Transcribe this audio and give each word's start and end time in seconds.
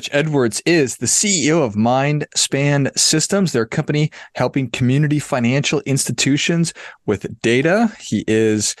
Rich 0.00 0.08
Edwards 0.14 0.62
is 0.64 0.96
the 0.96 1.04
CEO 1.04 1.62
of 1.62 1.74
MindSpan 1.74 2.96
Systems, 2.98 3.52
their 3.52 3.66
company 3.66 4.10
helping 4.34 4.70
community 4.70 5.18
financial 5.18 5.80
institutions 5.80 6.72
with 7.04 7.38
data. 7.42 7.94
He 8.00 8.24
is 8.26 8.74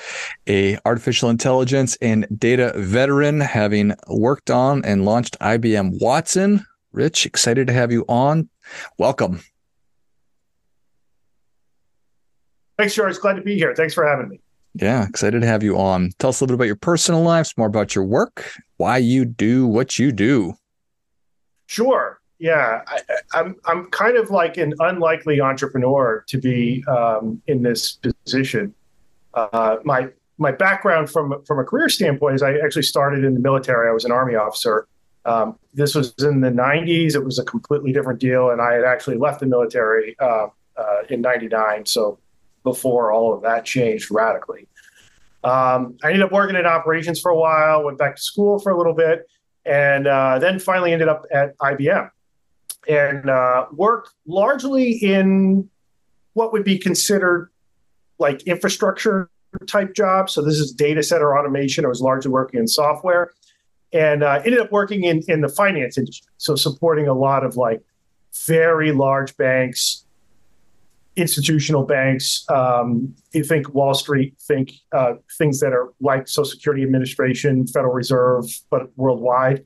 a 0.46 0.78
artificial 0.86 1.28
intelligence 1.28 1.98
and 2.00 2.26
data 2.38 2.72
veteran, 2.74 3.38
having 3.40 3.92
worked 4.08 4.50
on 4.50 4.82
and 4.82 5.04
launched 5.04 5.38
IBM 5.40 6.00
Watson. 6.00 6.64
Rich, 6.90 7.26
excited 7.26 7.66
to 7.66 7.74
have 7.74 7.92
you 7.92 8.06
on. 8.08 8.48
Welcome. 8.96 9.42
Thanks, 12.78 12.94
George. 12.94 13.18
Glad 13.18 13.34
to 13.34 13.42
be 13.42 13.56
here. 13.56 13.74
Thanks 13.74 13.92
for 13.92 14.08
having 14.08 14.30
me. 14.30 14.40
Yeah, 14.72 15.06
excited 15.06 15.42
to 15.42 15.46
have 15.46 15.62
you 15.62 15.76
on. 15.76 16.12
Tell 16.18 16.30
us 16.30 16.40
a 16.40 16.44
little 16.44 16.56
bit 16.56 16.60
about 16.60 16.68
your 16.68 16.76
personal 16.76 17.20
life, 17.20 17.52
more 17.58 17.66
about 17.66 17.94
your 17.94 18.04
work, 18.04 18.50
why 18.78 18.96
you 18.96 19.26
do 19.26 19.66
what 19.66 19.98
you 19.98 20.12
do. 20.12 20.54
Sure. 21.70 22.20
Yeah, 22.40 22.82
I, 22.88 22.96
am 22.98 23.04
I'm, 23.32 23.56
I'm 23.66 23.90
kind 23.90 24.16
of 24.16 24.28
like 24.30 24.56
an 24.56 24.74
unlikely 24.80 25.40
entrepreneur 25.40 26.24
to 26.26 26.38
be 26.38 26.82
um, 26.88 27.40
in 27.46 27.62
this 27.62 28.00
position. 28.24 28.74
Uh, 29.34 29.76
my 29.84 30.08
my 30.38 30.50
background 30.50 31.10
from 31.10 31.44
from 31.44 31.60
a 31.60 31.64
career 31.64 31.88
standpoint 31.88 32.34
is 32.34 32.42
I 32.42 32.56
actually 32.56 32.82
started 32.82 33.24
in 33.24 33.34
the 33.34 33.40
military. 33.40 33.88
I 33.88 33.92
was 33.92 34.04
an 34.04 34.10
army 34.10 34.34
officer. 34.34 34.88
Um, 35.24 35.60
this 35.72 35.94
was 35.94 36.12
in 36.18 36.40
the 36.40 36.50
90s. 36.50 37.14
It 37.14 37.24
was 37.24 37.38
a 37.38 37.44
completely 37.44 37.92
different 37.92 38.18
deal, 38.18 38.50
and 38.50 38.60
I 38.60 38.72
had 38.72 38.84
actually 38.84 39.18
left 39.18 39.38
the 39.38 39.46
military 39.46 40.16
uh, 40.18 40.48
uh, 40.76 41.02
in 41.08 41.20
'99. 41.20 41.86
So 41.86 42.18
before 42.64 43.12
all 43.12 43.32
of 43.32 43.42
that 43.42 43.64
changed 43.64 44.10
radically. 44.10 44.66
Um, 45.44 45.96
I 46.02 46.08
ended 46.08 46.22
up 46.22 46.32
working 46.32 46.56
in 46.56 46.66
operations 46.66 47.20
for 47.20 47.30
a 47.30 47.38
while. 47.38 47.84
Went 47.84 47.98
back 47.98 48.16
to 48.16 48.22
school 48.22 48.58
for 48.58 48.72
a 48.72 48.76
little 48.76 48.92
bit 48.92 49.28
and 49.70 50.08
uh, 50.08 50.38
then 50.40 50.58
finally 50.58 50.92
ended 50.92 51.08
up 51.08 51.24
at 51.30 51.56
IBM 51.58 52.10
and 52.88 53.30
uh, 53.30 53.66
worked 53.72 54.10
largely 54.26 54.90
in 54.90 55.70
what 56.32 56.52
would 56.52 56.64
be 56.64 56.76
considered 56.76 57.50
like 58.18 58.42
infrastructure 58.42 59.30
type 59.66 59.94
jobs. 59.94 60.32
So 60.32 60.42
this 60.42 60.58
is 60.58 60.72
data 60.72 61.04
center 61.04 61.38
automation. 61.38 61.84
I 61.84 61.88
was 61.88 62.00
largely 62.00 62.32
working 62.32 62.58
in 62.58 62.66
software 62.66 63.30
and 63.92 64.24
uh, 64.24 64.42
ended 64.44 64.58
up 64.58 64.72
working 64.72 65.04
in, 65.04 65.22
in 65.28 65.40
the 65.40 65.48
finance 65.48 65.96
industry. 65.96 66.28
So 66.38 66.56
supporting 66.56 67.06
a 67.06 67.14
lot 67.14 67.44
of 67.44 67.56
like 67.56 67.80
very 68.46 68.90
large 68.90 69.36
banks, 69.36 70.04
institutional 71.20 71.84
banks. 71.84 72.44
Um, 72.48 73.14
you 73.32 73.44
think 73.44 73.72
Wall 73.74 73.94
Street, 73.94 74.34
think 74.40 74.72
uh, 74.92 75.14
things 75.38 75.60
that 75.60 75.72
are 75.72 75.92
like 76.00 76.28
Social 76.28 76.50
Security 76.50 76.82
Administration, 76.82 77.66
Federal 77.66 77.92
Reserve, 77.92 78.44
but 78.70 78.90
worldwide. 78.96 79.64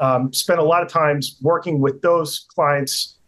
Um, 0.00 0.32
spent 0.32 0.58
a 0.58 0.64
lot 0.64 0.82
of 0.82 0.88
times 0.88 1.38
working 1.40 1.80
with 1.80 2.02
those 2.02 2.46
clients, 2.54 3.18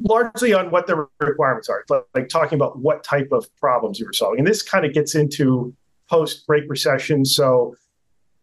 largely 0.00 0.52
on 0.52 0.70
what 0.70 0.86
their 0.86 1.06
requirements 1.20 1.68
are, 1.68 1.84
like, 1.88 2.02
like 2.14 2.28
talking 2.28 2.56
about 2.56 2.78
what 2.78 3.04
type 3.04 3.28
of 3.30 3.46
problems 3.56 4.00
you 4.00 4.06
were 4.06 4.12
solving. 4.12 4.40
And 4.40 4.46
this 4.46 4.62
kind 4.62 4.84
of 4.84 4.92
gets 4.92 5.14
into 5.14 5.74
post 6.10 6.46
Great 6.46 6.68
Recession. 6.68 7.24
So 7.24 7.76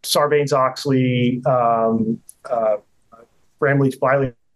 Sarbanes 0.04 0.54
Oxley, 0.54 1.42
um, 1.45 2.20
uh, 2.50 2.78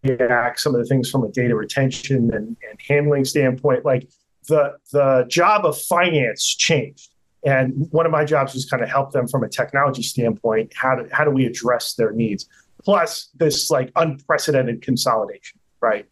Act, 0.09 0.59
some 0.59 0.75
of 0.75 0.81
the 0.81 0.85
things 0.85 1.09
from 1.09 1.23
a 1.23 1.29
data 1.29 1.55
retention 1.55 2.33
and, 2.33 2.47
and 2.47 2.79
handling 2.87 3.25
standpoint, 3.25 3.85
like 3.85 4.09
the 4.47 4.73
the 4.91 5.25
job 5.27 5.65
of 5.65 5.79
finance 5.79 6.45
changed. 6.45 7.11
And 7.45 7.87
one 7.91 8.05
of 8.05 8.11
my 8.11 8.25
jobs 8.25 8.53
was 8.53 8.65
kind 8.65 8.81
of 8.81 8.89
help 8.89 9.11
them 9.11 9.27
from 9.27 9.43
a 9.43 9.49
technology 9.49 10.01
standpoint. 10.01 10.73
How 10.75 10.95
do 10.95 11.07
how 11.11 11.23
do 11.23 11.31
we 11.31 11.45
address 11.45 11.93
their 11.93 12.11
needs? 12.11 12.47
Plus 12.83 13.29
this 13.35 13.69
like 13.69 13.91
unprecedented 13.95 14.81
consolidation, 14.81 15.59
right? 15.81 16.07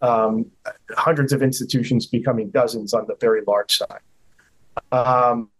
Um, 0.00 0.46
hundreds 0.90 1.32
of 1.32 1.42
institutions 1.42 2.06
becoming 2.06 2.50
dozens 2.50 2.94
on 2.94 3.06
the 3.08 3.16
very 3.20 3.42
large 3.46 3.78
side. 3.78 4.00
Um, 4.92 5.50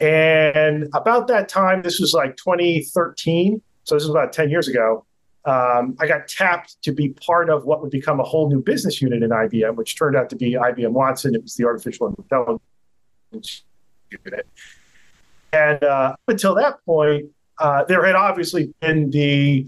and 0.00 0.88
about 0.94 1.28
that 1.28 1.48
time, 1.48 1.82
this 1.82 2.00
was 2.00 2.12
like 2.12 2.36
2013. 2.36 3.62
So 3.84 3.94
this 3.94 4.02
was 4.02 4.10
about 4.10 4.32
10 4.32 4.50
years 4.50 4.66
ago 4.66 5.04
um, 5.44 5.96
I 5.98 6.06
got 6.06 6.28
tapped 6.28 6.80
to 6.82 6.92
be 6.92 7.10
part 7.10 7.50
of 7.50 7.64
what 7.64 7.82
would 7.82 7.90
become 7.90 8.20
a 8.20 8.24
whole 8.24 8.48
new 8.48 8.62
business 8.62 9.02
unit 9.02 9.22
in 9.22 9.30
IBM, 9.30 9.74
which 9.74 9.96
turned 9.96 10.16
out 10.16 10.30
to 10.30 10.36
be 10.36 10.52
IBM 10.52 10.92
Watson. 10.92 11.34
It 11.34 11.42
was 11.42 11.54
the 11.56 11.64
artificial 11.64 12.14
intelligence 12.16 13.64
unit. 14.10 14.46
And 15.52 15.82
uh, 15.82 16.14
until 16.28 16.54
that 16.54 16.84
point, 16.86 17.26
uh, 17.58 17.84
there 17.84 18.04
had 18.04 18.14
obviously 18.14 18.72
been 18.80 19.10
the 19.10 19.66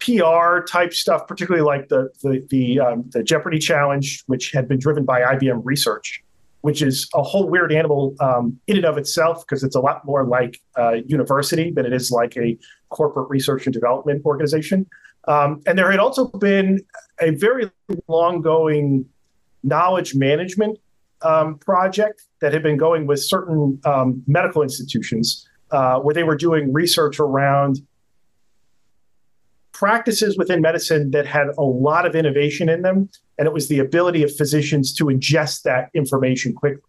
PR 0.00 0.60
type 0.68 0.92
stuff, 0.92 1.28
particularly 1.28 1.64
like 1.64 1.88
the 1.88 2.10
the 2.22 2.44
the, 2.50 2.80
um, 2.80 3.04
the 3.10 3.22
Jeopardy 3.22 3.58
challenge, 3.58 4.24
which 4.26 4.50
had 4.50 4.66
been 4.68 4.78
driven 4.78 5.04
by 5.04 5.20
IBM 5.20 5.60
Research, 5.64 6.22
which 6.62 6.80
is 6.80 7.08
a 7.14 7.22
whole 7.22 7.48
weird 7.48 7.72
animal 7.72 8.14
um, 8.20 8.58
in 8.66 8.76
and 8.76 8.86
of 8.86 8.96
itself 8.96 9.44
because 9.46 9.62
it's 9.62 9.76
a 9.76 9.80
lot 9.80 10.04
more 10.04 10.24
like 10.24 10.58
a 10.76 11.02
university 11.06 11.70
than 11.70 11.84
it 11.84 11.92
is 11.92 12.10
like 12.10 12.36
a 12.36 12.58
corporate 12.88 13.28
research 13.28 13.66
and 13.66 13.74
development 13.74 14.24
organization. 14.24 14.86
Um, 15.28 15.60
and 15.66 15.78
there 15.78 15.90
had 15.90 16.00
also 16.00 16.28
been 16.28 16.80
a 17.20 17.30
very 17.30 17.70
long 18.08 18.42
going 18.42 19.06
knowledge 19.62 20.14
management 20.14 20.78
um, 21.22 21.58
project 21.58 22.22
that 22.40 22.52
had 22.52 22.62
been 22.62 22.76
going 22.76 23.06
with 23.06 23.22
certain 23.22 23.80
um, 23.84 24.22
medical 24.26 24.62
institutions 24.62 25.48
uh, 25.70 25.98
where 25.98 26.14
they 26.14 26.24
were 26.24 26.36
doing 26.36 26.72
research 26.72 27.20
around 27.20 27.80
practices 29.82 30.38
within 30.38 30.60
medicine 30.60 31.10
that 31.10 31.26
had 31.26 31.48
a 31.58 31.62
lot 31.62 32.06
of 32.06 32.14
innovation 32.14 32.68
in 32.68 32.82
them. 32.82 33.08
And 33.38 33.48
it 33.48 33.52
was 33.52 33.66
the 33.66 33.80
ability 33.80 34.22
of 34.22 34.34
physicians 34.36 34.94
to 34.94 35.06
ingest 35.06 35.62
that 35.62 35.90
information 35.92 36.54
quickly. 36.54 36.82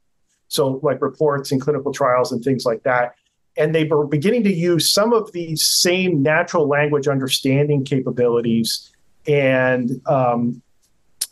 So, 0.47 0.79
like 0.83 1.01
reports 1.01 1.51
and 1.51 1.59
clinical 1.59 1.91
trials 1.91 2.31
and 2.31 2.43
things 2.43 2.65
like 2.65 2.83
that 2.83 3.15
and 3.55 3.73
they 3.73 3.83
were 3.83 4.05
beginning 4.05 4.43
to 4.43 4.53
use 4.53 4.91
some 4.91 5.13
of 5.13 5.31
these 5.31 5.65
same 5.65 6.23
natural 6.23 6.67
language 6.67 7.07
understanding 7.07 7.85
capabilities 7.85 8.91
and 9.27 10.01
um, 10.07 10.61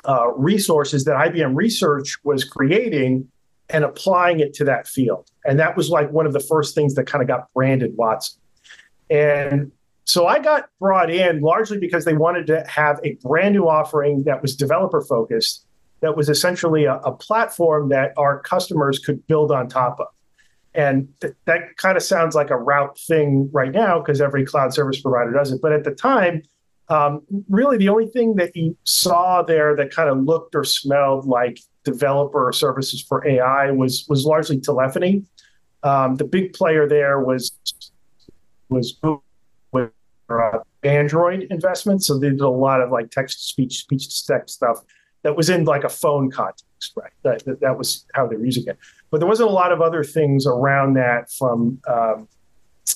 uh, 0.07 0.31
resources 0.33 1.03
that 1.05 1.15
IBM 1.15 1.55
Research 1.55 2.17
was 2.23 2.43
creating 2.43 3.27
and 3.69 3.83
applying 3.83 4.39
it 4.39 4.53
to 4.55 4.65
that 4.65 4.87
field. 4.87 5.29
And 5.45 5.59
that 5.59 5.75
was 5.75 5.89
like 5.89 6.11
one 6.11 6.25
of 6.25 6.33
the 6.33 6.39
first 6.39 6.75
things 6.75 6.93
that 6.95 7.07
kind 7.07 7.21
of 7.21 7.27
got 7.27 7.51
branded 7.53 7.95
Watson. 7.95 8.39
And 9.09 9.71
so 10.05 10.27
I 10.27 10.39
got 10.39 10.69
brought 10.79 11.09
in 11.09 11.41
largely 11.41 11.77
because 11.77 12.05
they 12.05 12.15
wanted 12.15 12.47
to 12.47 12.63
have 12.67 12.99
a 13.03 13.17
brand 13.23 13.53
new 13.53 13.67
offering 13.67 14.23
that 14.23 14.41
was 14.41 14.55
developer 14.55 15.01
focused, 15.01 15.65
that 16.01 16.17
was 16.17 16.29
essentially 16.29 16.85
a, 16.85 16.95
a 16.97 17.11
platform 17.11 17.89
that 17.89 18.13
our 18.17 18.39
customers 18.39 18.99
could 18.99 19.25
build 19.27 19.51
on 19.51 19.67
top 19.67 19.99
of. 19.99 20.07
And 20.73 21.09
th- 21.19 21.33
that 21.45 21.77
kind 21.77 21.97
of 21.97 22.03
sounds 22.03 22.33
like 22.33 22.49
a 22.49 22.57
route 22.57 22.97
thing 22.99 23.49
right 23.51 23.71
now 23.71 23.99
because 23.99 24.21
every 24.21 24.45
cloud 24.45 24.73
service 24.73 25.01
provider 25.01 25.31
does 25.31 25.51
it. 25.51 25.61
But 25.61 25.73
at 25.73 25.83
the 25.83 25.91
time, 25.91 26.43
um, 26.89 27.21
really 27.49 27.77
the 27.77 27.89
only 27.89 28.07
thing 28.07 28.35
that 28.35 28.55
you 28.55 28.75
saw 28.83 29.43
there 29.43 29.75
that 29.75 29.91
kind 29.91 30.09
of 30.09 30.23
looked 30.23 30.55
or 30.55 30.63
smelled 30.63 31.25
like 31.25 31.59
developer 31.83 32.51
services 32.53 33.01
for 33.01 33.25
AI 33.27 33.71
was 33.71 34.05
was 34.09 34.25
largely 34.25 34.59
telephony. 34.59 35.23
Um, 35.83 36.15
the 36.15 36.25
big 36.25 36.53
player 36.53 36.87
there 36.87 37.19
was 37.19 37.51
was 38.69 38.97
uh, 39.03 39.15
Android 40.83 41.47
investments. 41.49 42.07
So 42.07 42.17
they 42.17 42.29
did 42.29 42.41
a 42.41 42.49
lot 42.49 42.81
of 42.81 42.91
like 42.91 43.11
text 43.11 43.39
to 43.39 43.43
speech, 43.43 43.79
speech 43.79 44.07
to 44.09 44.27
text 44.27 44.55
stuff 44.55 44.83
that 45.23 45.35
was 45.35 45.49
in 45.49 45.65
like 45.65 45.83
a 45.83 45.89
phone 45.89 46.31
context, 46.31 46.93
right? 46.95 47.11
That, 47.23 47.45
that, 47.45 47.61
that 47.61 47.77
was 47.77 48.05
how 48.13 48.27
they 48.27 48.35
were 48.35 48.45
using 48.45 48.65
it. 48.67 48.77
But 49.09 49.19
there 49.19 49.27
wasn't 49.27 49.49
a 49.49 49.53
lot 49.53 49.71
of 49.71 49.81
other 49.81 50.03
things 50.03 50.45
around 50.45 50.93
that 50.95 51.31
from 51.31 51.79
um, 51.87 52.27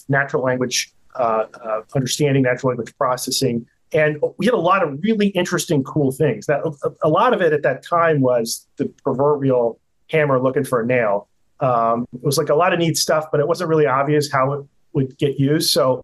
natural 0.09 0.43
language 0.43 0.93
uh, 1.15 1.45
uh, 1.63 1.81
understanding, 1.95 2.43
natural 2.43 2.71
language 2.71 2.95
processing. 2.97 3.65
And 3.93 4.21
we 4.37 4.45
had 4.45 4.55
a 4.55 4.59
lot 4.59 4.83
of 4.83 4.99
really 5.01 5.27
interesting, 5.27 5.83
cool 5.83 6.11
things. 6.11 6.47
That 6.47 6.61
a, 6.83 7.07
a 7.07 7.09
lot 7.09 7.33
of 7.33 7.41
it 7.41 7.53
at 7.53 7.61
that 7.63 7.83
time 7.83 8.21
was 8.21 8.67
the 8.77 8.87
proverbial 9.03 9.79
hammer 10.09 10.41
looking 10.41 10.63
for 10.63 10.81
a 10.81 10.85
nail. 10.85 11.27
Um, 11.59 12.05
it 12.13 12.23
was 12.23 12.37
like 12.37 12.49
a 12.49 12.55
lot 12.55 12.73
of 12.73 12.79
neat 12.79 12.97
stuff, 12.97 13.27
but 13.31 13.39
it 13.39 13.47
wasn't 13.47 13.69
really 13.69 13.85
obvious 13.85 14.31
how 14.31 14.53
it 14.53 14.65
would 14.93 15.17
get 15.17 15.39
used. 15.39 15.69
So 15.69 16.01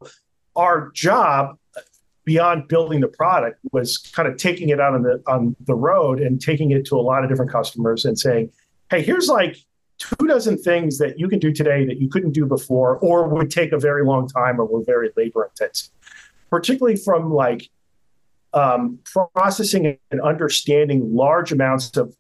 our 0.56 0.92
job 0.92 1.58
beyond 2.24 2.68
building 2.68 3.02
the 3.02 3.08
product 3.08 3.60
was 3.72 3.98
kind 3.98 4.28
of 4.28 4.38
taking 4.38 4.70
it 4.70 4.80
out 4.80 4.94
on 4.94 5.04
the 5.04 5.22
on 5.28 5.56
the 5.62 5.76
road 5.76 6.20
and 6.20 6.40
taking 6.42 6.72
it 6.72 6.86
to 6.86 6.96
a 6.96 7.02
lot 7.02 7.24
of 7.24 7.30
different 7.30 7.52
customers 7.52 8.06
and 8.06 8.18
saying, 8.18 8.52
"Hey, 8.90 9.02
here's 9.02 9.28
like 9.28 9.58
two 10.02 10.28
dozen 10.28 10.58
things 10.58 10.98
that 10.98 11.20
you 11.20 11.28
can 11.28 11.40
do 11.40 11.54
today 11.54 11.86
that 11.86 12.02
you 12.02 12.10
couldn't 12.10 12.32
do 12.32 12.46
before 12.46 12.98
or 12.98 13.28
would 13.28 13.52
take 13.52 13.72
a 13.72 13.78
very 13.78 14.04
long 14.04 14.28
time 14.28 14.60
or 14.60 14.66
were 14.66 14.84
very 14.84 15.12
labor 15.16 15.46
intensive. 15.46 15.92
Particularly 16.50 16.98
from 16.98 17.32
like 17.32 17.70
um, 18.54 19.00
processing 19.06 19.98
and 20.10 20.22
understanding 20.22 21.16
large 21.16 21.52
amounts 21.52 21.96
of 21.98 22.16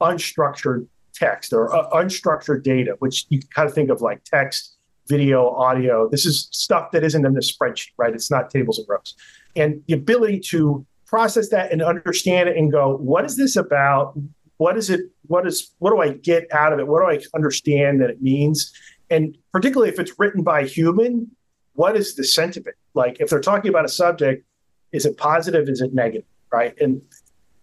unstructured 0.00 0.86
text 1.14 1.52
or 1.52 1.74
uh, 1.74 1.88
unstructured 1.90 2.62
data 2.62 2.96
which 2.98 3.24
you 3.30 3.40
kind 3.54 3.66
of 3.66 3.74
think 3.74 3.88
of 3.88 4.02
like 4.02 4.22
text 4.24 4.75
video, 5.08 5.50
audio. 5.50 6.08
This 6.08 6.26
is 6.26 6.48
stuff 6.50 6.90
that 6.92 7.04
isn't 7.04 7.24
in 7.24 7.34
the 7.34 7.40
spreadsheet, 7.40 7.90
right? 7.96 8.14
It's 8.14 8.30
not 8.30 8.50
tables 8.50 8.78
and 8.78 8.88
rows. 8.88 9.14
And 9.54 9.82
the 9.86 9.94
ability 9.94 10.40
to 10.50 10.84
process 11.06 11.48
that 11.50 11.72
and 11.72 11.82
understand 11.82 12.48
it 12.48 12.56
and 12.56 12.70
go, 12.70 12.96
what 12.96 13.24
is 13.24 13.36
this 13.36 13.56
about? 13.56 14.18
What 14.58 14.76
is 14.76 14.90
it? 14.90 15.00
What 15.26 15.46
is 15.46 15.72
what 15.78 15.90
do 15.90 16.00
I 16.00 16.14
get 16.14 16.52
out 16.52 16.72
of 16.72 16.78
it? 16.78 16.86
What 16.86 17.00
do 17.00 17.06
I 17.06 17.20
understand 17.34 18.00
that 18.00 18.10
it 18.10 18.22
means? 18.22 18.72
And 19.10 19.36
particularly 19.52 19.90
if 19.90 19.98
it's 19.98 20.18
written 20.18 20.42
by 20.42 20.64
human, 20.64 21.30
what 21.74 21.96
is 21.96 22.14
the 22.14 22.24
sentiment? 22.24 22.76
Like 22.94 23.18
if 23.20 23.30
they're 23.30 23.40
talking 23.40 23.68
about 23.68 23.84
a 23.84 23.88
subject, 23.88 24.44
is 24.92 25.06
it 25.06 25.16
positive? 25.16 25.68
Is 25.68 25.80
it 25.80 25.94
negative? 25.94 26.26
Right. 26.50 26.74
And 26.80 27.02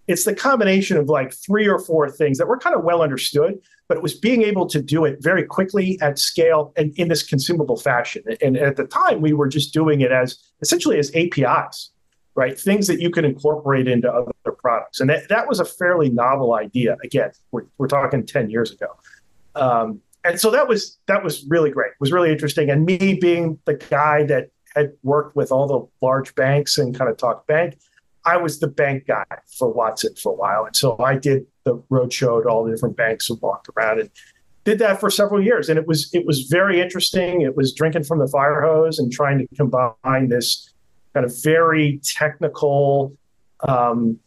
it's 0.08 0.24
the 0.24 0.36
combination 0.36 0.98
of 0.98 1.08
like 1.10 1.34
three 1.34 1.68
or 1.68 1.80
four 1.80 2.10
things 2.10 2.38
that 2.38 2.48
were 2.48 2.58
kind 2.58 2.76
of 2.76 2.84
well 2.84 3.02
understood, 3.02 3.60
but 3.94 3.98
it 3.98 4.02
was 4.02 4.16
being 4.16 4.42
able 4.42 4.66
to 4.66 4.82
do 4.82 5.06
it 5.06 5.22
very 5.22 5.44
quickly 5.44 6.00
at 6.02 6.18
scale 6.18 6.74
and 6.76 6.98
in 6.98 7.10
this 7.10 7.22
consumable 7.22 7.78
fashion. 7.78 8.24
And 8.42 8.58
at 8.58 8.76
the 8.76 8.86
time, 8.86 9.22
we 9.22 9.34
were 9.34 9.48
just 9.48 9.72
doing 9.72 10.02
it 10.02 10.12
as 10.12 10.36
essentially 10.64 10.98
as 10.98 11.12
APIs, 11.14 11.92
right? 12.34 12.60
Things 12.60 12.88
that 12.88 13.00
you 13.00 13.12
can 13.12 13.24
incorporate 13.24 13.88
into 13.88 14.12
other 14.12 14.32
products. 14.58 15.00
And 15.00 15.12
that, 15.12 15.30
that 15.30 15.48
was 15.48 15.60
a 15.60 15.66
fairly 15.66 16.10
novel 16.10 16.56
idea. 16.56 16.98
Again, 17.04 17.30
we're, 17.52 17.66
we're 17.78 17.86
talking 17.86 18.26
10 18.26 18.50
years 18.50 18.72
ago. 18.72 18.88
Um, 19.54 20.02
and 20.24 20.40
so 20.40 20.50
that 20.50 20.68
was 20.68 20.98
that 21.06 21.24
was 21.24 21.46
really 21.48 21.70
great. 21.70 21.92
It 21.92 22.00
was 22.00 22.12
really 22.12 22.32
interesting. 22.32 22.72
And 22.72 22.88
me 22.88 23.20
being 23.22 23.60
the 23.66 23.76
guy 23.76 24.24
that 24.24 24.50
had 24.76 24.94
worked 25.04 25.36
with 25.36 25.52
all 25.52 25.68
the 25.68 25.86
large 26.04 26.34
banks 26.34 26.80
and 26.80 26.98
kind 26.98 27.12
of 27.12 27.18
talked 27.18 27.46
bank, 27.46 27.78
I 28.26 28.38
was 28.38 28.60
the 28.60 28.68
bank 28.68 29.08
guy 29.08 29.26
for 29.58 29.72
Watson 29.72 30.16
for 30.16 30.32
a 30.32 30.36
while. 30.36 30.66
And 30.66 30.76
so 30.76 30.98
I 31.00 31.18
did 31.18 31.46
the 31.64 31.78
roadshow 31.92 32.42
at 32.42 32.48
all 32.48 32.64
the 32.64 32.72
different 32.72 32.96
banks 32.96 33.30
and 33.30 33.42
walked 33.42 33.70
around 33.76 34.00
and 34.00 34.10
did 34.64 34.80
that 34.80 35.00
for 35.00 35.10
several 35.10 35.44
years. 35.44 35.70
And 35.70 35.78
it 35.78 35.88
was 35.88 36.14
it 36.14 36.26
was 36.26 36.44
very 36.44 36.80
interesting. 36.80 37.42
It 37.42 37.56
was 37.56 37.74
drinking 37.74 38.04
from 38.04 38.20
the 38.20 38.28
fire 38.28 38.62
hose 38.62 39.00
and 39.00 39.12
trying 39.12 39.40
to 39.40 39.48
combine 39.56 40.30
this 40.30 40.74
kind 41.14 41.26
of 41.26 41.34
very 41.44 42.00
technical, 42.04 43.16
um, 43.68 44.20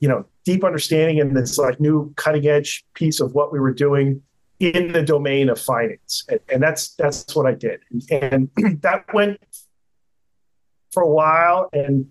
you 0.00 0.08
know, 0.08 0.24
deep 0.44 0.64
understanding 0.64 1.20
and 1.20 1.36
this 1.36 1.58
like 1.58 1.78
new 1.78 2.12
cutting 2.16 2.46
edge 2.46 2.84
piece 2.94 3.20
of 3.20 3.34
what 3.34 3.52
we 3.52 3.60
were 3.60 3.72
doing 3.72 4.22
in 4.60 4.92
the 4.92 5.02
domain 5.02 5.48
of 5.50 5.60
finance. 5.60 6.24
And, 6.28 6.40
and 6.48 6.62
that's 6.62 6.94
that's 6.94 7.36
what 7.36 7.46
I 7.46 7.52
did. 7.52 7.80
And, 8.10 8.48
and 8.56 8.80
that 8.82 9.04
went 9.12 9.38
for 10.90 11.02
a 11.02 11.08
while 11.08 11.68
and 11.72 12.06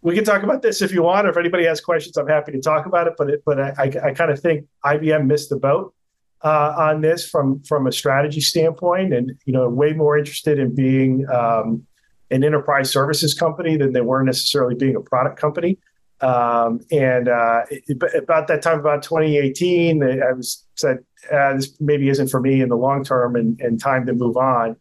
we 0.00 0.14
can 0.14 0.24
talk 0.24 0.42
about 0.42 0.62
this 0.62 0.80
if 0.80 0.92
you 0.92 1.02
want, 1.02 1.26
or 1.26 1.30
if 1.30 1.36
anybody 1.36 1.64
has 1.64 1.80
questions, 1.80 2.16
I'm 2.16 2.28
happy 2.28 2.52
to 2.52 2.60
talk 2.60 2.86
about 2.86 3.06
it. 3.06 3.14
But 3.18 3.30
it, 3.30 3.42
but 3.44 3.60
I, 3.60 3.74
I, 3.78 4.08
I 4.08 4.14
kind 4.14 4.30
of 4.30 4.38
think 4.40 4.66
IBM 4.84 5.26
missed 5.26 5.50
the 5.50 5.56
boat 5.56 5.94
uh, 6.42 6.74
on 6.76 7.00
this 7.00 7.28
from 7.28 7.62
from 7.64 7.86
a 7.86 7.92
strategy 7.92 8.40
standpoint, 8.40 9.12
and 9.12 9.32
you 9.44 9.52
know, 9.52 9.68
way 9.68 9.92
more 9.92 10.16
interested 10.16 10.58
in 10.58 10.74
being 10.74 11.26
um, 11.30 11.86
an 12.30 12.44
enterprise 12.44 12.90
services 12.90 13.34
company 13.34 13.76
than 13.76 13.92
they 13.92 14.00
were 14.00 14.22
necessarily 14.22 14.74
being 14.74 14.96
a 14.96 15.00
product 15.00 15.38
company. 15.40 15.78
Um, 16.20 16.80
and 16.90 17.28
uh, 17.28 17.62
it, 17.70 18.02
about 18.16 18.48
that 18.48 18.60
time, 18.60 18.80
about 18.80 19.02
2018, 19.02 20.02
I 20.02 20.32
was 20.32 20.66
said 20.74 20.98
uh, 21.32 21.54
this 21.54 21.80
maybe 21.80 22.08
isn't 22.08 22.28
for 22.28 22.40
me 22.40 22.60
in 22.60 22.68
the 22.68 22.76
long 22.76 23.04
term, 23.04 23.34
and, 23.36 23.60
and 23.60 23.80
time 23.80 24.06
to 24.06 24.12
move 24.12 24.36
on. 24.36 24.76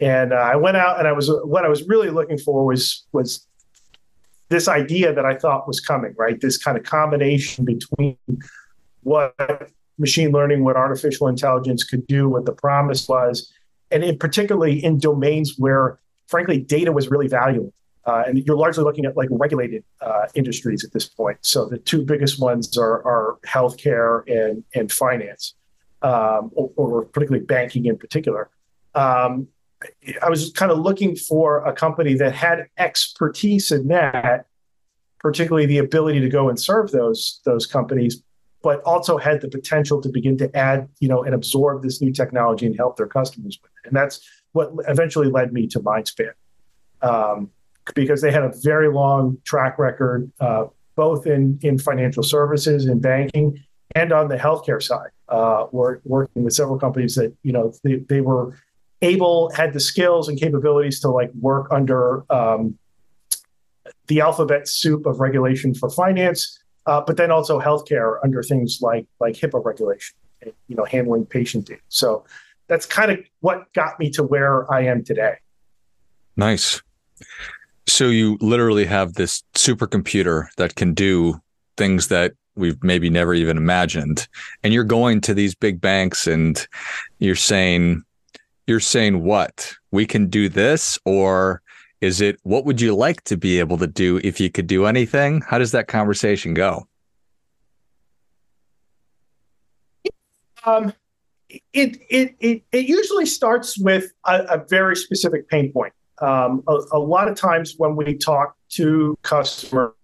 And 0.00 0.32
uh, 0.32 0.36
I 0.36 0.56
went 0.56 0.76
out, 0.76 0.98
and 0.98 1.08
I 1.08 1.12
was 1.12 1.30
what 1.44 1.64
I 1.64 1.68
was 1.68 1.86
really 1.88 2.10
looking 2.10 2.38
for 2.38 2.66
was 2.66 3.06
was 3.12 3.47
this 4.48 4.68
idea 4.68 5.12
that 5.12 5.24
I 5.24 5.34
thought 5.34 5.66
was 5.66 5.80
coming, 5.80 6.14
right? 6.16 6.40
This 6.40 6.56
kind 6.56 6.78
of 6.78 6.84
combination 6.84 7.64
between 7.64 8.16
what 9.02 9.34
machine 9.98 10.32
learning, 10.32 10.64
what 10.64 10.76
artificial 10.76 11.28
intelligence 11.28 11.84
could 11.84 12.06
do, 12.06 12.28
what 12.28 12.46
the 12.46 12.52
promise 12.52 13.08
was, 13.08 13.52
and 13.90 14.04
in 14.04 14.18
particularly 14.18 14.82
in 14.82 14.98
domains 14.98 15.54
where, 15.58 15.98
frankly, 16.26 16.58
data 16.58 16.92
was 16.92 17.08
really 17.08 17.28
valuable. 17.28 17.72
Uh, 18.06 18.24
and 18.26 18.38
you're 18.46 18.56
largely 18.56 18.82
looking 18.82 19.04
at 19.04 19.16
like 19.18 19.28
regulated 19.30 19.84
uh, 20.00 20.26
industries 20.34 20.82
at 20.82 20.92
this 20.92 21.06
point. 21.06 21.36
So 21.42 21.66
the 21.66 21.76
two 21.76 22.06
biggest 22.06 22.40
ones 22.40 22.78
are, 22.78 23.06
are 23.06 23.38
healthcare 23.46 24.22
and 24.26 24.64
and 24.74 24.90
finance, 24.90 25.54
um, 26.00 26.50
or, 26.54 26.70
or, 26.76 27.04
particularly 27.04 27.44
banking 27.44 27.84
in 27.84 27.98
particular. 27.98 28.48
Um, 28.94 29.48
I 30.22 30.28
was 30.28 30.50
kind 30.52 30.72
of 30.72 30.78
looking 30.78 31.14
for 31.14 31.64
a 31.64 31.72
company 31.72 32.14
that 32.14 32.34
had 32.34 32.66
expertise 32.78 33.70
in 33.70 33.88
that, 33.88 34.46
particularly 35.20 35.66
the 35.66 35.78
ability 35.78 36.20
to 36.20 36.28
go 36.28 36.48
and 36.48 36.58
serve 36.58 36.90
those 36.90 37.40
those 37.44 37.66
companies, 37.66 38.22
but 38.62 38.82
also 38.82 39.18
had 39.18 39.40
the 39.40 39.48
potential 39.48 40.00
to 40.00 40.08
begin 40.08 40.36
to 40.38 40.56
add, 40.56 40.88
you 40.98 41.08
know, 41.08 41.22
and 41.22 41.34
absorb 41.34 41.82
this 41.82 42.02
new 42.02 42.12
technology 42.12 42.66
and 42.66 42.76
help 42.76 42.96
their 42.96 43.06
customers 43.06 43.58
with 43.62 43.70
it. 43.84 43.88
And 43.88 43.96
that's 43.96 44.20
what 44.52 44.72
eventually 44.88 45.28
led 45.30 45.52
me 45.52 45.66
to 45.68 45.80
Mindspan, 45.80 46.32
um, 47.02 47.50
because 47.94 48.20
they 48.20 48.32
had 48.32 48.42
a 48.42 48.52
very 48.62 48.88
long 48.88 49.38
track 49.44 49.78
record, 49.78 50.30
uh, 50.40 50.66
both 50.96 51.26
in 51.26 51.58
in 51.62 51.78
financial 51.78 52.24
services 52.24 52.86
and 52.86 53.00
banking, 53.00 53.62
and 53.94 54.12
on 54.12 54.28
the 54.28 54.36
healthcare 54.36 54.82
side, 54.82 55.10
uh, 55.28 55.66
working 55.70 56.42
with 56.42 56.52
several 56.52 56.80
companies 56.80 57.14
that 57.14 57.32
you 57.44 57.52
know 57.52 57.72
they, 57.84 57.96
they 58.08 58.20
were 58.20 58.56
able 59.02 59.50
had 59.50 59.72
the 59.72 59.80
skills 59.80 60.28
and 60.28 60.38
capabilities 60.38 61.00
to 61.00 61.08
like 61.08 61.30
work 61.40 61.68
under 61.70 62.24
um, 62.32 62.78
the 64.08 64.20
alphabet 64.20 64.68
soup 64.68 65.06
of 65.06 65.20
regulation 65.20 65.74
for 65.74 65.90
finance, 65.90 66.58
uh, 66.86 67.00
but 67.00 67.16
then 67.16 67.30
also 67.30 67.60
healthcare 67.60 68.18
under 68.24 68.42
things 68.42 68.78
like 68.80 69.06
like 69.20 69.34
HIPAA 69.34 69.64
regulation, 69.64 70.16
you 70.66 70.76
know, 70.76 70.84
handling 70.84 71.26
patient 71.26 71.66
data. 71.66 71.80
So 71.88 72.24
that's 72.66 72.86
kind 72.86 73.10
of 73.10 73.18
what 73.40 73.72
got 73.72 73.98
me 73.98 74.10
to 74.10 74.22
where 74.22 74.70
I 74.72 74.84
am 74.84 75.04
today. 75.04 75.36
Nice. 76.36 76.82
So 77.86 78.08
you 78.08 78.36
literally 78.40 78.84
have 78.84 79.14
this 79.14 79.42
supercomputer 79.54 80.48
that 80.56 80.74
can 80.76 80.92
do 80.92 81.40
things 81.76 82.08
that 82.08 82.34
we've 82.54 82.82
maybe 82.82 83.08
never 83.08 83.32
even 83.32 83.56
imagined. 83.56 84.28
And 84.62 84.74
you're 84.74 84.84
going 84.84 85.20
to 85.22 85.32
these 85.32 85.54
big 85.54 85.80
banks 85.80 86.26
and 86.26 86.66
you're 87.18 87.36
saying, 87.36 88.02
you're 88.68 88.80
saying 88.80 89.24
what? 89.24 89.74
We 89.90 90.06
can 90.06 90.26
do 90.26 90.48
this 90.48 90.98
or 91.06 91.62
is 92.00 92.20
it 92.20 92.38
what 92.42 92.66
would 92.66 92.80
you 92.80 92.94
like 92.94 93.24
to 93.24 93.36
be 93.36 93.58
able 93.58 93.78
to 93.78 93.86
do 93.86 94.20
if 94.22 94.38
you 94.38 94.50
could 94.50 94.66
do 94.66 94.84
anything? 94.84 95.40
How 95.40 95.58
does 95.58 95.72
that 95.72 95.88
conversation 95.88 96.52
go? 96.54 96.86
Um, 100.64 100.92
it, 101.48 101.96
it, 102.10 102.34
it, 102.40 102.62
it 102.70 102.86
usually 102.86 103.24
starts 103.24 103.78
with 103.78 104.12
a, 104.26 104.42
a 104.50 104.64
very 104.68 104.96
specific 104.96 105.48
pain 105.48 105.72
point. 105.72 105.94
Um, 106.20 106.62
a, 106.68 106.78
a, 106.92 106.98
lot 106.98 107.28
of 107.28 107.36
times 107.36 107.74
when 107.78 107.96
we 107.96 108.18
talk 108.18 108.54
to 108.70 109.16
customers, 109.22 109.94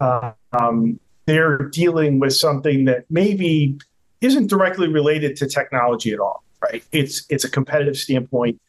uh, 0.00 0.32
um, 0.52 1.00
they're 1.26 1.58
dealing 1.70 2.18
with 2.18 2.34
something 2.34 2.84
that 2.84 3.06
maybe 3.08 3.78
isn't 4.20 4.48
directly 4.48 4.88
related 4.88 5.36
to 5.36 5.46
technology 5.46 6.12
at 6.12 6.18
all 6.18 6.42
right? 6.62 6.84
It's 6.92 7.24
it's 7.28 7.44
a 7.44 7.50
competitive 7.50 7.96
standpoint. 7.96 8.60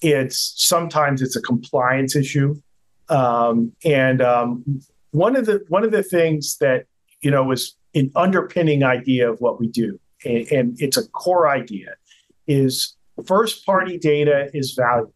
It's 0.00 0.54
sometimes 0.56 1.22
it's 1.22 1.36
a 1.36 1.42
compliance 1.42 2.14
issue, 2.14 2.60
um, 3.08 3.72
and 3.84 4.22
um, 4.22 4.80
one 5.10 5.36
of 5.36 5.46
the 5.46 5.64
one 5.68 5.84
of 5.84 5.90
the 5.90 6.02
things 6.02 6.58
that 6.58 6.86
you 7.20 7.30
know 7.30 7.42
was 7.42 7.74
an 7.94 8.10
underpinning 8.14 8.82
idea 8.84 9.30
of 9.30 9.40
what 9.40 9.58
we 9.58 9.68
do, 9.68 9.98
and, 10.24 10.46
and 10.52 10.76
it's 10.80 10.96
a 10.96 11.08
core 11.08 11.48
idea, 11.48 11.94
is 12.46 12.96
first 13.26 13.66
party 13.66 13.98
data 13.98 14.50
is 14.54 14.72
valuable. 14.72 15.14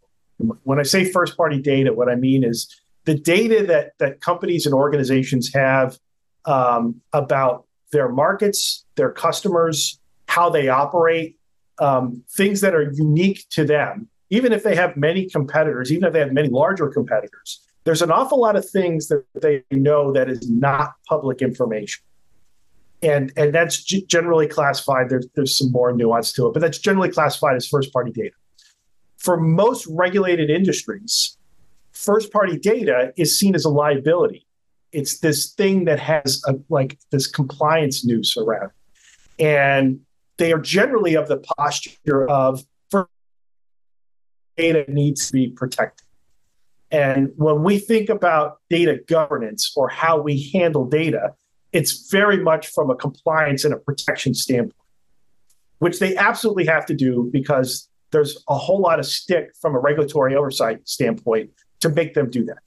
When 0.64 0.80
I 0.80 0.82
say 0.82 1.04
first 1.04 1.36
party 1.36 1.60
data, 1.60 1.92
what 1.92 2.08
I 2.08 2.16
mean 2.16 2.42
is 2.42 2.68
the 3.04 3.14
data 3.14 3.64
that 3.66 3.92
that 3.98 4.20
companies 4.20 4.66
and 4.66 4.74
organizations 4.74 5.52
have 5.54 5.98
um, 6.44 7.00
about 7.12 7.66
their 7.92 8.08
markets, 8.08 8.84
their 8.96 9.10
customers, 9.10 10.00
how 10.26 10.50
they 10.50 10.68
operate, 10.68 11.36
um, 11.78 12.22
things 12.30 12.60
that 12.60 12.74
are 12.74 12.92
unique 12.92 13.44
to 13.50 13.64
them, 13.64 14.08
even 14.30 14.52
if 14.52 14.62
they 14.62 14.74
have 14.74 14.96
many 14.96 15.28
competitors, 15.28 15.92
even 15.92 16.04
if 16.04 16.12
they 16.12 16.20
have 16.20 16.32
many 16.32 16.48
larger 16.48 16.88
competitors, 16.88 17.60
there's 17.84 18.02
an 18.02 18.10
awful 18.10 18.40
lot 18.40 18.56
of 18.56 18.68
things 18.68 19.08
that 19.08 19.24
they 19.34 19.64
know 19.70 20.12
that 20.12 20.30
is 20.30 20.48
not 20.48 20.94
public 21.08 21.42
information. 21.42 22.02
And, 23.02 23.32
and 23.36 23.52
that's 23.52 23.82
g- 23.82 24.06
generally 24.06 24.46
classified. 24.46 25.08
There's, 25.08 25.26
there's 25.34 25.58
some 25.58 25.72
more 25.72 25.92
nuance 25.92 26.32
to 26.34 26.46
it, 26.46 26.52
but 26.52 26.60
that's 26.60 26.78
generally 26.78 27.10
classified 27.10 27.56
as 27.56 27.66
first 27.66 27.92
party 27.92 28.12
data. 28.12 28.34
For 29.18 29.36
most 29.36 29.86
regulated 29.88 30.50
industries, 30.50 31.36
first 31.92 32.32
party 32.32 32.58
data 32.58 33.12
is 33.16 33.38
seen 33.38 33.54
as 33.54 33.64
a 33.64 33.68
liability. 33.68 34.46
It's 34.92 35.18
this 35.18 35.52
thing 35.52 35.84
that 35.86 35.98
has 35.98 36.42
a, 36.46 36.54
like 36.68 36.98
this 37.10 37.26
compliance 37.26 38.04
noose 38.04 38.36
around. 38.36 38.70
And 39.38 40.00
they 40.42 40.52
are 40.52 40.58
generally 40.58 41.14
of 41.14 41.28
the 41.28 41.36
posture 41.56 42.28
of 42.28 42.64
data 44.56 44.84
needs 44.88 45.28
to 45.28 45.32
be 45.32 45.48
protected. 45.48 46.04
And 46.90 47.30
when 47.36 47.62
we 47.62 47.78
think 47.78 48.08
about 48.08 48.58
data 48.68 49.00
governance 49.06 49.72
or 49.76 49.88
how 49.88 50.20
we 50.20 50.50
handle 50.52 50.84
data, 50.84 51.34
it's 51.72 52.10
very 52.10 52.38
much 52.42 52.66
from 52.66 52.90
a 52.90 52.96
compliance 52.96 53.64
and 53.64 53.72
a 53.72 53.76
protection 53.76 54.34
standpoint, 54.34 54.74
which 55.78 56.00
they 56.00 56.16
absolutely 56.16 56.66
have 56.66 56.86
to 56.86 56.94
do 56.94 57.30
because 57.32 57.88
there's 58.10 58.42
a 58.48 58.56
whole 58.56 58.80
lot 58.80 58.98
of 58.98 59.06
stick 59.06 59.52
from 59.60 59.76
a 59.76 59.78
regulatory 59.78 60.34
oversight 60.34 60.86
standpoint 60.88 61.50
to 61.78 61.88
make 61.88 62.14
them 62.14 62.28
do 62.28 62.44
that. 62.46 62.58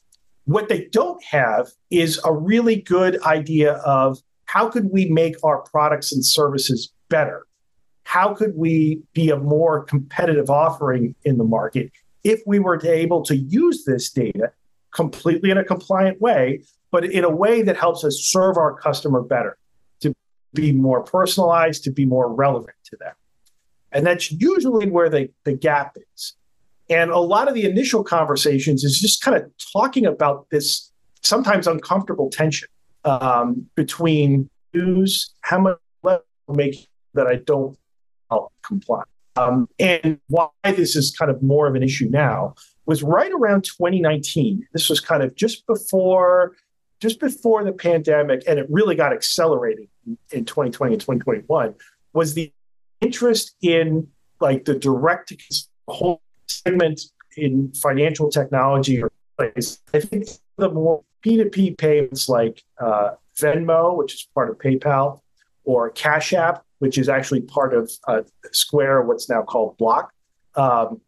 What 0.45 0.69
they 0.69 0.85
don't 0.93 1.21
have 1.25 1.67
is 1.91 2.21
a 2.23 2.31
really 2.31 2.77
good 2.77 3.21
idea 3.23 3.73
of 3.73 4.19
how 4.45 4.69
could 4.69 4.91
we 4.93 5.09
make 5.09 5.35
our 5.43 5.59
products 5.59 6.13
and 6.13 6.25
services 6.25 6.93
better? 7.09 7.45
How 8.15 8.33
could 8.33 8.55
we 8.55 9.01
be 9.11 9.29
a 9.29 9.37
more 9.37 9.83
competitive 9.83 10.49
offering 10.49 11.15
in 11.25 11.37
the 11.37 11.43
market 11.43 11.91
if 12.23 12.41
we 12.45 12.59
were 12.59 12.77
to 12.77 12.89
able 12.89 13.23
to 13.23 13.35
use 13.35 13.83
this 13.83 14.09
data 14.09 14.53
completely 14.93 15.49
in 15.49 15.57
a 15.57 15.65
compliant 15.65 16.21
way, 16.21 16.61
but 16.91 17.03
in 17.03 17.25
a 17.25 17.29
way 17.29 17.61
that 17.61 17.75
helps 17.75 18.05
us 18.05 18.21
serve 18.23 18.55
our 18.55 18.73
customer 18.73 19.21
better, 19.21 19.57
to 19.99 20.15
be 20.53 20.71
more 20.71 21.03
personalized, 21.03 21.83
to 21.83 21.91
be 21.91 22.05
more 22.05 22.33
relevant 22.33 22.77
to 22.85 22.95
them. 23.01 23.11
And 23.91 24.07
that's 24.07 24.31
usually 24.31 24.89
where 24.89 25.09
the, 25.09 25.29
the 25.43 25.51
gap 25.51 25.97
is. 26.13 26.37
And 26.89 27.11
a 27.11 27.19
lot 27.19 27.49
of 27.49 27.53
the 27.53 27.65
initial 27.65 28.01
conversations 28.01 28.85
is 28.85 28.97
just 28.97 29.21
kind 29.23 29.35
of 29.35 29.51
talking 29.73 30.05
about 30.05 30.47
this 30.51 30.89
sometimes 31.21 31.67
uncomfortable 31.67 32.29
tension 32.29 32.69
um, 33.03 33.65
between 33.75 34.49
use 34.71 35.33
how 35.41 35.59
much 35.59 36.21
make 36.47 36.87
that 37.13 37.27
I 37.27 37.35
don't 37.35 37.77
comply. 38.61 39.03
Um, 39.37 39.67
and 39.79 40.19
why 40.27 40.47
this 40.63 40.95
is 40.95 41.13
kind 41.17 41.29
of 41.29 41.41
more 41.43 41.67
of 41.67 41.75
an 41.75 41.83
issue 41.83 42.07
now 42.09 42.55
was 42.85 43.03
right 43.03 43.31
around 43.31 43.63
2019. 43.63 44.67
This 44.71 44.89
was 44.89 44.99
kind 44.99 45.23
of 45.23 45.35
just 45.35 45.65
before 45.67 46.55
just 47.01 47.19
before 47.19 47.63
the 47.63 47.73
pandemic, 47.73 48.43
and 48.47 48.57
it 48.57 48.65
really 48.69 48.95
got 48.95 49.11
accelerated 49.11 49.87
in 50.31 50.45
2020 50.45 50.93
and 50.93 51.01
2021. 51.01 51.75
Was 52.13 52.33
the 52.33 52.51
interest 53.01 53.55
in 53.61 54.07
like 54.39 54.65
the 54.65 54.75
direct 54.75 55.29
to 55.29 55.37
whole 55.87 56.21
segment 56.47 57.01
in 57.35 57.73
financial 57.73 58.29
technology 58.29 59.03
or 59.03 59.11
place? 59.37 59.79
I 59.93 59.99
think 59.99 60.29
the 60.57 60.69
more 60.71 61.03
P2P 61.25 61.77
payments 61.77 62.29
like 62.29 62.63
uh, 62.79 63.11
Venmo, 63.37 63.97
which 63.97 64.13
is 64.13 64.27
part 64.33 64.49
of 64.49 64.57
PayPal, 64.57 65.19
or 65.63 65.89
Cash 65.89 66.33
App, 66.33 66.64
which 66.79 66.97
is 66.97 67.09
actually 67.09 67.41
part 67.41 67.73
of 67.73 67.91
uh, 68.07 68.21
Square, 68.51 69.03
what's 69.03 69.29
now 69.29 69.41
called 69.41 69.77
Block. 69.77 70.11
Um, 70.55 71.01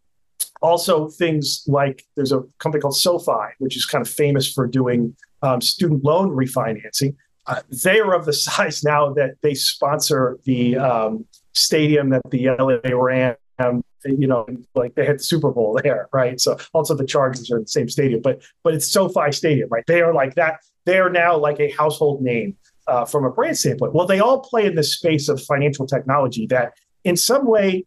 also, 0.61 1.07
things 1.07 1.63
like 1.67 2.03
there's 2.15 2.31
a 2.31 2.43
company 2.59 2.81
called 2.81 2.95
SoFi, 2.95 3.53
which 3.59 3.77
is 3.77 3.85
kind 3.85 4.01
of 4.01 4.09
famous 4.11 4.51
for 4.51 4.67
doing 4.67 5.15
um, 5.41 5.61
student 5.61 6.03
loan 6.03 6.29
refinancing. 6.29 7.15
Uh, 7.45 7.61
they 7.83 7.99
are 7.99 8.13
of 8.13 8.25
the 8.25 8.33
size 8.47 8.83
now 8.83 9.13
that 9.13 9.35
they 9.41 9.53
sponsor 9.53 10.39
the 10.45 10.77
um, 10.77 11.25
stadium 11.53 12.09
that 12.09 12.21
the 12.29 12.49
LA. 12.49 13.33
Um, 13.59 13.83
you 14.05 14.27
know, 14.27 14.45
like 14.75 14.93
they 14.95 15.05
had 15.05 15.19
the 15.19 15.23
Super 15.23 15.51
Bowl 15.51 15.79
there, 15.83 16.07
right? 16.13 16.39
So 16.39 16.57
also 16.73 16.95
the 16.95 17.05
Chargers 17.05 17.51
are 17.51 17.57
in 17.57 17.63
the 17.63 17.67
same 17.67 17.89
stadium, 17.89 18.21
but 18.21 18.41
but 18.63 18.73
it's 18.73 18.87
SoFi 18.87 19.31
Stadium, 19.31 19.69
right? 19.69 19.83
They 19.87 20.01
are 20.01 20.13
like 20.13 20.35
that. 20.35 20.59
They 20.85 20.99
are 20.99 21.09
now 21.09 21.37
like 21.37 21.59
a 21.59 21.69
household 21.71 22.21
name 22.21 22.55
uh, 22.87 23.05
from 23.05 23.25
a 23.25 23.29
brand 23.29 23.57
standpoint. 23.57 23.93
Well, 23.93 24.05
they 24.05 24.19
all 24.19 24.39
play 24.39 24.65
in 24.65 24.75
the 24.75 24.83
space 24.83 25.29
of 25.29 25.41
financial 25.43 25.85
technology 25.85 26.45
that, 26.47 26.73
in 27.03 27.15
some 27.15 27.45
way, 27.47 27.85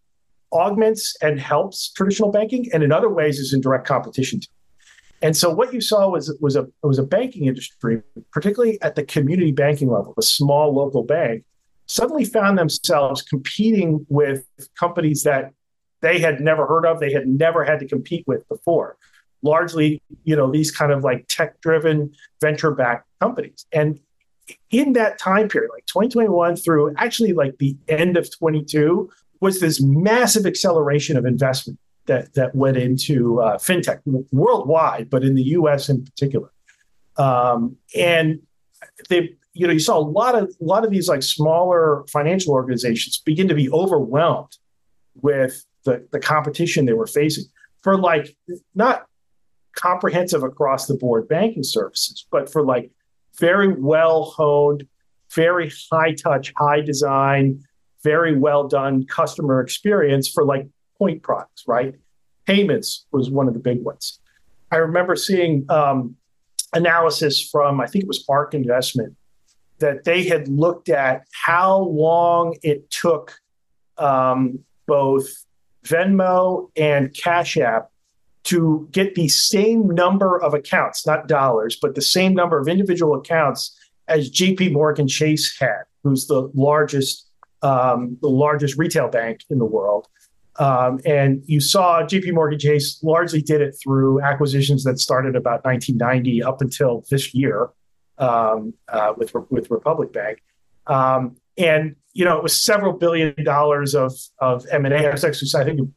augments 0.52 1.16
and 1.22 1.40
helps 1.40 1.90
traditional 1.92 2.30
banking, 2.30 2.68
and 2.72 2.82
in 2.82 2.92
other 2.92 3.08
ways 3.08 3.38
is 3.38 3.52
in 3.52 3.60
direct 3.60 3.86
competition. 3.86 4.40
And 5.22 5.36
so 5.36 5.50
what 5.50 5.74
you 5.74 5.80
saw 5.80 6.08
was 6.08 6.34
was 6.40 6.56
a 6.56 6.66
was 6.82 6.98
a 6.98 7.02
banking 7.02 7.46
industry, 7.46 8.02
particularly 8.32 8.80
at 8.80 8.94
the 8.94 9.04
community 9.04 9.52
banking 9.52 9.90
level, 9.90 10.14
the 10.16 10.22
small 10.22 10.74
local 10.74 11.02
bank, 11.02 11.44
suddenly 11.86 12.24
found 12.24 12.56
themselves 12.56 13.20
competing 13.20 14.06
with 14.08 14.46
companies 14.78 15.22
that 15.24 15.52
they 16.00 16.18
had 16.18 16.40
never 16.40 16.66
heard 16.66 16.86
of, 16.86 17.00
they 17.00 17.12
had 17.12 17.26
never 17.26 17.64
had 17.64 17.78
to 17.80 17.86
compete 17.86 18.24
with 18.26 18.48
before. 18.48 18.96
Largely, 19.42 20.02
you 20.24 20.34
know, 20.36 20.50
these 20.50 20.70
kind 20.70 20.92
of 20.92 21.04
like 21.04 21.26
tech-driven 21.28 22.14
venture-backed 22.40 23.06
companies. 23.20 23.66
And 23.72 24.00
in 24.70 24.92
that 24.94 25.18
time 25.18 25.48
period, 25.48 25.70
like 25.72 25.86
2021 25.86 26.56
through 26.56 26.94
actually 26.96 27.32
like 27.32 27.58
the 27.58 27.76
end 27.88 28.16
of 28.16 28.30
22, 28.36 29.10
was 29.40 29.60
this 29.60 29.80
massive 29.80 30.46
acceleration 30.46 31.16
of 31.16 31.24
investment 31.24 31.78
that 32.06 32.34
that 32.34 32.54
went 32.54 32.76
into 32.76 33.40
uh, 33.40 33.56
fintech 33.56 34.00
worldwide, 34.32 35.10
but 35.10 35.24
in 35.24 35.34
the 35.34 35.42
U.S. 35.58 35.88
in 35.88 36.04
particular. 36.04 36.50
Um, 37.16 37.76
and 37.96 38.40
they, 39.08 39.36
you 39.52 39.66
know, 39.66 39.72
you 39.72 39.80
saw 39.80 39.98
a 39.98 40.00
lot 40.00 40.34
of 40.34 40.44
a 40.60 40.64
lot 40.64 40.84
of 40.84 40.90
these 40.90 41.08
like 41.08 41.22
smaller 41.22 42.04
financial 42.10 42.52
organizations 42.52 43.18
begin 43.18 43.48
to 43.48 43.54
be 43.54 43.70
overwhelmed 43.70 44.56
with 45.22 45.64
the 45.84 46.06
the 46.12 46.20
competition 46.20 46.84
they 46.84 46.92
were 46.92 47.06
facing 47.06 47.44
for 47.82 47.96
like 47.98 48.36
not 48.74 49.06
comprehensive 49.76 50.42
across 50.42 50.86
the 50.86 50.94
board 50.94 51.28
banking 51.28 51.62
services, 51.62 52.26
but 52.30 52.50
for 52.50 52.64
like 52.64 52.90
very 53.38 53.72
well 53.72 54.24
honed, 54.36 54.86
very 55.34 55.70
high 55.90 56.12
touch, 56.14 56.52
high 56.56 56.80
design, 56.80 57.62
very 58.02 58.36
well 58.36 58.66
done 58.66 59.06
customer 59.06 59.60
experience 59.60 60.28
for 60.28 60.44
like 60.44 60.66
point 60.98 61.22
products, 61.22 61.64
right? 61.66 61.94
Payments 62.46 63.06
was 63.12 63.30
one 63.30 63.48
of 63.48 63.54
the 63.54 63.60
big 63.60 63.82
ones. 63.82 64.18
I 64.72 64.76
remember 64.76 65.16
seeing 65.16 65.66
um, 65.68 66.16
analysis 66.72 67.48
from, 67.50 67.80
I 67.80 67.86
think 67.86 68.04
it 68.04 68.08
was 68.08 68.24
ARK 68.28 68.54
Investment, 68.54 69.16
that 69.78 70.04
they 70.04 70.24
had 70.24 70.48
looked 70.48 70.88
at 70.88 71.24
how 71.32 71.78
long 71.78 72.56
it 72.62 72.90
took 72.90 73.38
um, 73.98 74.60
both 74.86 75.26
Venmo 75.84 76.70
and 76.76 77.14
Cash 77.14 77.56
App 77.56 77.89
to 78.44 78.88
get 78.90 79.14
the 79.14 79.28
same 79.28 79.88
number 79.88 80.40
of 80.40 80.54
accounts, 80.54 81.06
not 81.06 81.28
dollars, 81.28 81.78
but 81.80 81.94
the 81.94 82.02
same 82.02 82.34
number 82.34 82.58
of 82.58 82.68
individual 82.68 83.14
accounts 83.14 83.76
as 84.08 84.30
JP 84.30 84.72
Morgan 84.72 85.06
Chase 85.06 85.56
had, 85.58 85.82
who's 86.02 86.26
the 86.26 86.50
largest 86.54 87.26
um, 87.62 88.16
the 88.22 88.28
largest 88.28 88.78
retail 88.78 89.08
bank 89.08 89.40
in 89.50 89.58
the 89.58 89.66
world. 89.66 90.08
Um, 90.58 91.00
and 91.04 91.42
you 91.46 91.60
saw 91.60 92.02
JP 92.02 92.34
Morgan 92.34 92.58
Chase 92.58 93.02
largely 93.02 93.42
did 93.42 93.60
it 93.60 93.76
through 93.82 94.20
acquisitions 94.22 94.84
that 94.84 94.98
started 94.98 95.36
about 95.36 95.64
1990 95.64 96.42
up 96.42 96.60
until 96.60 97.04
this 97.10 97.34
year 97.34 97.70
um, 98.18 98.74
uh, 98.88 99.12
with 99.16 99.32
with 99.50 99.70
Republic 99.70 100.12
Bank. 100.12 100.42
Um, 100.86 101.36
and 101.56 101.96
you 102.12 102.24
know 102.24 102.36
it 102.36 102.42
was 102.42 102.56
several 102.56 102.92
billion 102.94 103.34
dollars 103.44 103.94
of 103.94 104.12
of 104.38 104.66
M 104.70 104.84
and 104.86 104.94
A. 104.94 105.12
I 105.12 105.64
think 105.64 105.90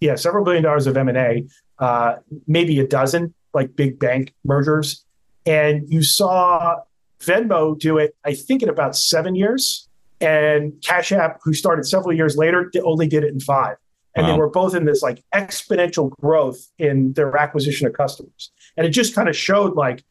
yeah, 0.00 0.14
several 0.14 0.44
billion 0.44 0.62
dollars 0.62 0.86
of 0.86 0.96
M 0.96 1.08
and 1.08 1.18
A 1.18 1.46
uh, 1.78 2.16
maybe 2.46 2.78
a 2.80 2.86
dozen 2.86 3.34
like 3.54 3.74
big 3.76 3.98
bank 3.98 4.34
mergers. 4.44 5.04
And 5.46 5.90
you 5.92 6.02
saw 6.02 6.80
Venmo 7.20 7.78
do 7.78 7.98
it, 7.98 8.14
I 8.24 8.34
think, 8.34 8.62
in 8.62 8.68
about 8.68 8.96
seven 8.96 9.34
years. 9.34 9.88
And 10.20 10.72
Cash 10.82 11.12
App, 11.12 11.40
who 11.42 11.54
started 11.54 11.84
several 11.84 12.14
years 12.14 12.36
later, 12.36 12.70
only 12.82 13.06
did 13.06 13.24
it 13.24 13.32
in 13.32 13.40
five. 13.40 13.76
And 14.14 14.26
wow. 14.26 14.32
they 14.32 14.38
were 14.38 14.50
both 14.50 14.74
in 14.74 14.84
this 14.84 15.02
like 15.02 15.22
exponential 15.34 16.10
growth 16.20 16.58
in 16.78 17.12
their 17.12 17.36
acquisition 17.36 17.86
of 17.86 17.92
customers. 17.92 18.50
And 18.76 18.86
it 18.86 18.90
just 18.90 19.14
kind 19.14 19.28
of 19.28 19.36
showed 19.36 19.74
like 19.74 20.02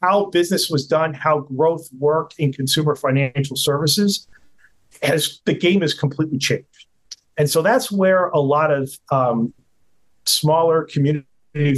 how 0.00 0.26
business 0.26 0.70
was 0.70 0.86
done, 0.86 1.14
how 1.14 1.40
growth 1.40 1.88
worked 1.98 2.34
in 2.38 2.52
consumer 2.52 2.94
financial 2.94 3.56
services 3.56 4.28
as 5.02 5.40
the 5.44 5.54
game 5.54 5.80
has 5.80 5.94
completely 5.94 6.38
changed. 6.38 6.86
And 7.36 7.50
so 7.50 7.62
that's 7.62 7.90
where 7.90 8.26
a 8.28 8.40
lot 8.40 8.70
of 8.70 8.90
um, 9.10 9.54
smaller 10.26 10.84
community 10.84 11.26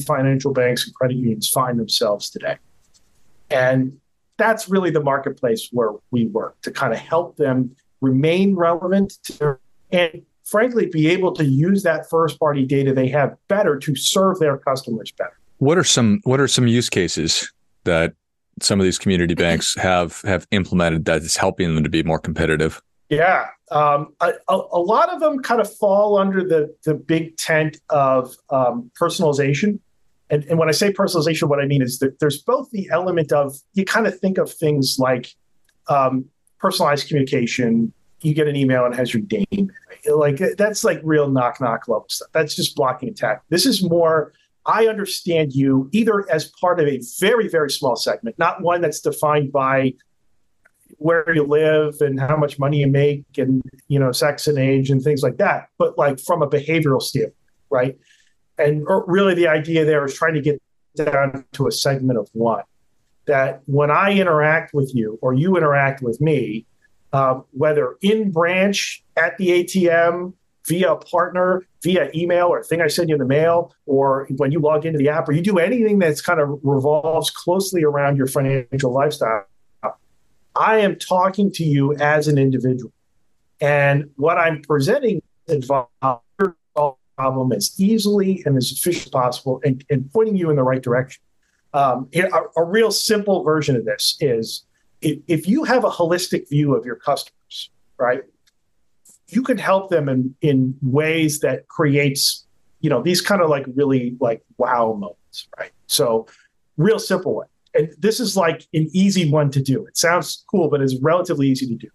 financial 0.07 0.53
banks 0.53 0.87
and 0.87 0.95
credit 0.95 1.17
unions 1.17 1.49
find 1.49 1.79
themselves 1.79 2.31
today. 2.31 2.57
And 3.51 3.99
that's 4.37 4.69
really 4.69 4.91
the 4.91 5.03
marketplace 5.03 5.69
where 5.73 5.93
we 6.11 6.27
work 6.27 6.61
to 6.63 6.71
kind 6.71 6.93
of 6.93 6.99
help 6.99 7.37
them 7.37 7.75
remain 8.01 8.55
relevant 8.55 9.19
to, 9.25 9.59
and 9.91 10.23
frankly 10.45 10.87
be 10.87 11.09
able 11.09 11.33
to 11.33 11.45
use 11.45 11.83
that 11.83 12.09
first 12.09 12.39
party 12.39 12.65
data 12.67 12.93
they 12.93 13.09
have 13.09 13.37
better 13.49 13.79
to 13.79 13.97
serve 13.97 14.39
their 14.39 14.59
customers 14.59 15.13
better. 15.13 15.37
What 15.59 15.79
are 15.79 15.85
some 15.85 16.21
what 16.25 16.41
are 16.41 16.49
some 16.49 16.67
use 16.67 16.91
cases 16.91 17.53
that 17.85 18.15
some 18.61 18.79
of 18.81 18.85
these 18.85 18.99
community 18.99 19.35
banks 19.35 19.75
have 19.77 20.21
have 20.23 20.47
implemented 20.51 21.05
that 21.07 21.23
is 21.23 21.37
helping 21.37 21.75
them 21.75 21.85
to 21.85 21.91
be 21.91 22.03
more 22.03 22.19
competitive? 22.19 22.83
Yeah, 23.09 23.49
um, 23.71 24.15
a, 24.21 24.33
a, 24.49 24.79
lot 24.79 25.11
of 25.11 25.21
them 25.21 25.43
kind 25.43 25.61
of 25.61 25.73
fall 25.77 26.19
under 26.19 26.43
the 26.43 26.75
the 26.85 26.95
big 26.95 27.37
tent 27.37 27.79
of 27.91 28.35
um, 28.51 28.91
personalization. 28.99 29.79
And, 30.31 30.45
and 30.45 30.59
when 30.59 30.69
I 30.69 30.73
say 30.73 30.93
personalization, 30.93 31.49
what 31.49 31.61
I 31.61 31.67
mean 31.67 31.83
is 31.83 31.99
that 31.99 32.19
there's 32.19 32.43
both 32.43 32.71
the 32.71 32.89
element 32.91 33.31
of 33.31 33.57
you 33.75 33.85
kind 33.85 34.07
of 34.07 34.19
think 34.19 34.39
of 34.39 34.51
things 34.51 34.97
like 34.99 35.35
um, 35.89 36.25
personalized 36.59 37.09
communication. 37.09 37.93
You 38.23 38.33
get 38.33 38.49
an 38.49 38.57
email 38.57 38.87
and 38.87 38.95
has 38.95 39.13
your 39.13 39.23
name. 39.31 39.71
Like 40.07 40.41
that's 40.57 40.83
like 40.83 41.01
real 41.05 41.29
knock 41.29 41.61
knock 41.61 41.89
level 41.89 42.07
stuff. 42.09 42.29
That's 42.33 42.55
just 42.55 42.75
blocking 42.75 43.11
attack. 43.11 43.43
This 43.51 43.67
is 43.67 43.83
more. 43.83 44.33
I 44.67 44.87
understand 44.87 45.53
you 45.53 45.91
either 45.93 46.31
as 46.31 46.47
part 46.59 46.81
of 46.81 46.87
a 46.87 46.99
very 47.21 47.49
very 47.49 47.71
small 47.71 47.97
segment, 47.97 48.39
not 48.39 48.63
one 48.63 48.81
that's 48.81 49.01
defined 49.01 49.53
by 49.53 49.93
where 50.99 51.35
you 51.35 51.45
live 51.45 51.95
and 52.01 52.19
how 52.19 52.37
much 52.37 52.59
money 52.59 52.79
you 52.79 52.87
make 52.87 53.25
and 53.37 53.63
you 53.89 53.99
know 53.99 54.13
sex 54.13 54.47
and 54.47 54.59
age 54.59 54.91
and 54.91 55.03
things 55.03 55.23
like 55.23 55.37
that 55.37 55.69
but 55.79 55.97
like 55.99 56.19
from 56.21 56.43
a 56.43 56.49
behavioral 56.49 57.01
standpoint 57.01 57.35
right? 57.75 57.99
And 58.57 58.87
really, 59.07 59.35
the 59.35 59.49
idea 59.49 59.85
there 59.85 60.05
is 60.05 60.15
trying 60.15 60.35
to 60.35 60.41
get 60.41 60.63
down 60.95 61.45
to 61.53 61.67
a 61.67 61.73
segment 61.73 62.19
of 62.19 62.29
one. 62.33 62.63
That 63.27 63.63
when 63.67 63.91
I 63.91 64.13
interact 64.13 64.75
with 64.75 64.95
you 64.95 65.19
or 65.23 65.35
you 65.35 65.57
interact 65.57 66.03
with 66.03 66.21
me, 66.21 66.67
uh, 67.13 67.41
whether 67.51 67.97
in 68.01 68.31
branch 68.31 69.03
at 69.17 69.37
the 69.39 69.49
ATM, 69.49 70.35
via 70.67 70.97
partner, 70.97 71.63
via 71.83 72.11
email 72.15 72.47
or 72.47 72.63
thing 72.63 72.81
I 72.81 72.87
send 72.87 73.11
you 73.11 73.17
in 73.17 73.19
the 73.19 73.27
mail, 73.27 73.75
or 73.87 74.27
when 74.37 74.51
you 74.51 74.61
log 74.61 74.87
into 74.87 74.99
the 74.99 75.09
app, 75.09 75.29
or 75.29 75.33
you 75.33 75.43
do 75.43 75.59
anything 75.59 75.99
that's 75.99 76.23
kind 76.23 76.41
of 76.41 76.59
revolves 76.63 77.31
closely 77.31 77.83
around 77.83 78.17
your 78.17 78.27
financial 78.27 78.93
lifestyle, 78.93 79.45
I 80.55 80.79
am 80.79 80.97
talking 80.97 81.51
to 81.53 81.65
you 81.65 81.95
as 81.97 82.29
an 82.29 82.39
individual. 82.39 82.93
And 83.61 84.11
what 84.17 84.39
I'm 84.39 84.63
presenting 84.63 85.23
advice 85.49 85.87
problem 87.17 87.53
as 87.53 87.79
easily 87.79 88.43
and 88.45 88.57
as 88.57 88.73
efficient 88.73 89.07
as 89.07 89.11
possible 89.11 89.61
and, 89.65 89.85
and 89.91 90.11
pointing 90.13 90.37
you 90.37 90.51
in 90.51 90.57
the 90.57 90.63
right 90.63 90.83
direction. 90.83 91.23
Um, 91.73 92.09
a, 92.15 92.29
a, 92.57 92.63
real 92.63 92.93
simple 92.93 93.43
version 93.43 93.75
of 93.75 93.85
this 93.85 94.17
is 94.21 94.65
if, 95.01 95.19
if 95.27 95.49
you 95.49 95.65
have 95.65 95.85
a 95.85 95.91
holistic 95.91 96.49
view 96.49 96.75
of 96.77 96.87
your 96.87 96.95
customers, 96.95 97.71
right, 97.99 98.23
you 99.29 99.43
can 99.43 99.59
help 99.59 99.91
them 99.91 100.09
in, 100.09 100.35
in 100.41 100.77
ways 100.83 101.41
that 101.41 101.67
creates, 101.67 102.47
you 102.81 102.91
know, 102.91 103.03
these 103.03 103.21
kind 103.21 103.43
of 103.43 103.51
like 103.51 103.65
really 103.75 104.17
like 104.21 104.43
wow 104.57 104.93
moments, 104.93 105.49
right? 105.59 105.73
So 105.89 106.29
real 106.77 107.01
simple 107.01 107.35
one. 107.35 107.47
And 107.75 107.93
this 107.99 108.21
is 108.21 108.37
like 108.37 108.67
an 108.73 108.89
easy 108.93 109.31
one 109.31 109.51
to 109.51 109.63
do. 109.63 109.85
It 109.87 109.97
sounds 109.97 110.45
cool, 110.51 110.69
but 110.69 110.81
it's 110.81 110.97
relatively 111.01 111.49
easy 111.49 111.67
to 111.67 111.75
do. 111.75 111.89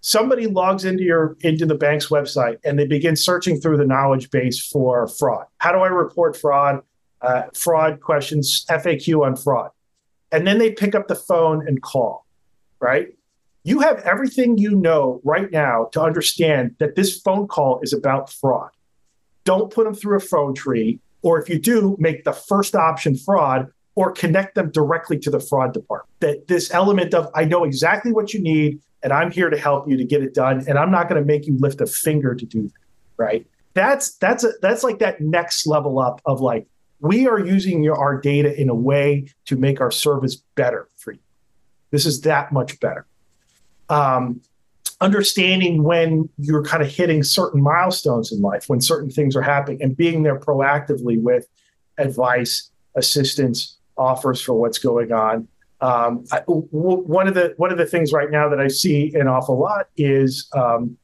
Somebody 0.00 0.46
logs 0.46 0.84
into 0.84 1.04
your 1.04 1.36
into 1.42 1.64
the 1.64 1.76
bank's 1.76 2.08
website 2.08 2.58
and 2.64 2.78
they 2.78 2.86
begin 2.86 3.14
searching 3.14 3.60
through 3.60 3.76
the 3.76 3.86
knowledge 3.86 4.30
base 4.30 4.58
for 4.58 5.06
fraud. 5.06 5.46
How 5.58 5.70
do 5.72 5.78
i 5.78 5.88
report 5.88 6.36
fraud? 6.36 6.80
Uh, 7.20 7.44
fraud 7.54 8.00
questions 8.00 8.64
faq 8.68 9.24
on 9.24 9.36
fraud. 9.36 9.70
And 10.32 10.44
then 10.44 10.58
they 10.58 10.72
pick 10.72 10.96
up 10.96 11.06
the 11.06 11.14
phone 11.14 11.66
and 11.68 11.80
call 11.80 12.26
right? 12.82 13.14
You 13.64 13.78
have 13.80 14.00
everything 14.00 14.58
you 14.58 14.72
know 14.72 15.20
right 15.24 15.50
now 15.50 15.88
to 15.92 16.02
understand 16.02 16.74
that 16.80 16.96
this 16.96 17.20
phone 17.20 17.46
call 17.46 17.80
is 17.82 17.92
about 17.92 18.30
fraud. 18.30 18.70
Don't 19.44 19.72
put 19.72 19.84
them 19.84 19.94
through 19.94 20.16
a 20.16 20.20
phone 20.20 20.52
tree 20.52 20.98
or 21.22 21.40
if 21.40 21.48
you 21.48 21.58
do 21.58 21.96
make 21.98 22.24
the 22.24 22.32
first 22.32 22.74
option 22.74 23.16
fraud 23.16 23.68
or 23.94 24.12
connect 24.12 24.54
them 24.54 24.70
directly 24.70 25.18
to 25.18 25.30
the 25.30 25.40
fraud 25.40 25.72
department 25.74 26.08
that 26.20 26.48
this 26.48 26.72
element 26.72 27.14
of 27.14 27.30
i 27.34 27.44
know 27.44 27.64
exactly 27.64 28.12
what 28.12 28.32
you 28.32 28.40
need 28.40 28.80
and 29.02 29.12
I'm 29.12 29.30
here 29.30 29.50
to 29.50 29.58
help 29.58 29.88
you 29.88 29.96
to 29.96 30.04
get 30.04 30.22
it 30.22 30.34
done. 30.34 30.64
And 30.68 30.78
I'm 30.78 30.90
not 30.90 31.08
going 31.08 31.20
to 31.20 31.26
make 31.26 31.46
you 31.46 31.56
lift 31.58 31.80
a 31.80 31.86
finger 31.86 32.34
to 32.34 32.46
do 32.46 32.62
that. 32.62 32.72
Right. 33.16 33.46
That's 33.74 34.16
that's 34.16 34.44
a, 34.44 34.52
that's 34.60 34.84
like 34.84 34.98
that 34.98 35.20
next 35.20 35.66
level 35.66 35.98
up 35.98 36.20
of 36.26 36.40
like 36.40 36.66
we 37.00 37.26
are 37.26 37.38
using 37.38 37.82
your, 37.82 37.96
our 37.96 38.20
data 38.20 38.58
in 38.60 38.68
a 38.68 38.74
way 38.74 39.26
to 39.46 39.56
make 39.56 39.80
our 39.80 39.90
service 39.90 40.36
better 40.54 40.88
for 40.96 41.12
you. 41.12 41.20
This 41.90 42.06
is 42.06 42.20
that 42.22 42.52
much 42.52 42.78
better. 42.80 43.06
Um, 43.88 44.40
understanding 45.00 45.82
when 45.82 46.28
you're 46.38 46.64
kind 46.64 46.82
of 46.82 46.88
hitting 46.88 47.22
certain 47.22 47.60
milestones 47.60 48.30
in 48.30 48.40
life, 48.40 48.68
when 48.68 48.80
certain 48.80 49.10
things 49.10 49.34
are 49.34 49.42
happening, 49.42 49.82
and 49.82 49.96
being 49.96 50.22
there 50.22 50.38
proactively 50.38 51.20
with 51.20 51.48
advice, 51.98 52.70
assistance, 52.94 53.78
offers 53.96 54.40
for 54.40 54.54
what's 54.54 54.78
going 54.78 55.12
on. 55.12 55.48
Um, 55.80 56.24
I, 56.30 56.38
w- 56.40 56.66
one 56.70 57.26
of 57.26 57.34
the 57.34 57.54
one 57.56 57.72
of 57.72 57.78
the 57.78 57.86
things 57.86 58.12
right 58.12 58.30
now 58.30 58.48
that 58.48 58.60
I 58.60 58.68
see 58.68 59.12
an 59.14 59.28
awful 59.28 59.58
lot 59.58 59.88
is 59.96 60.48
um, 60.54 60.96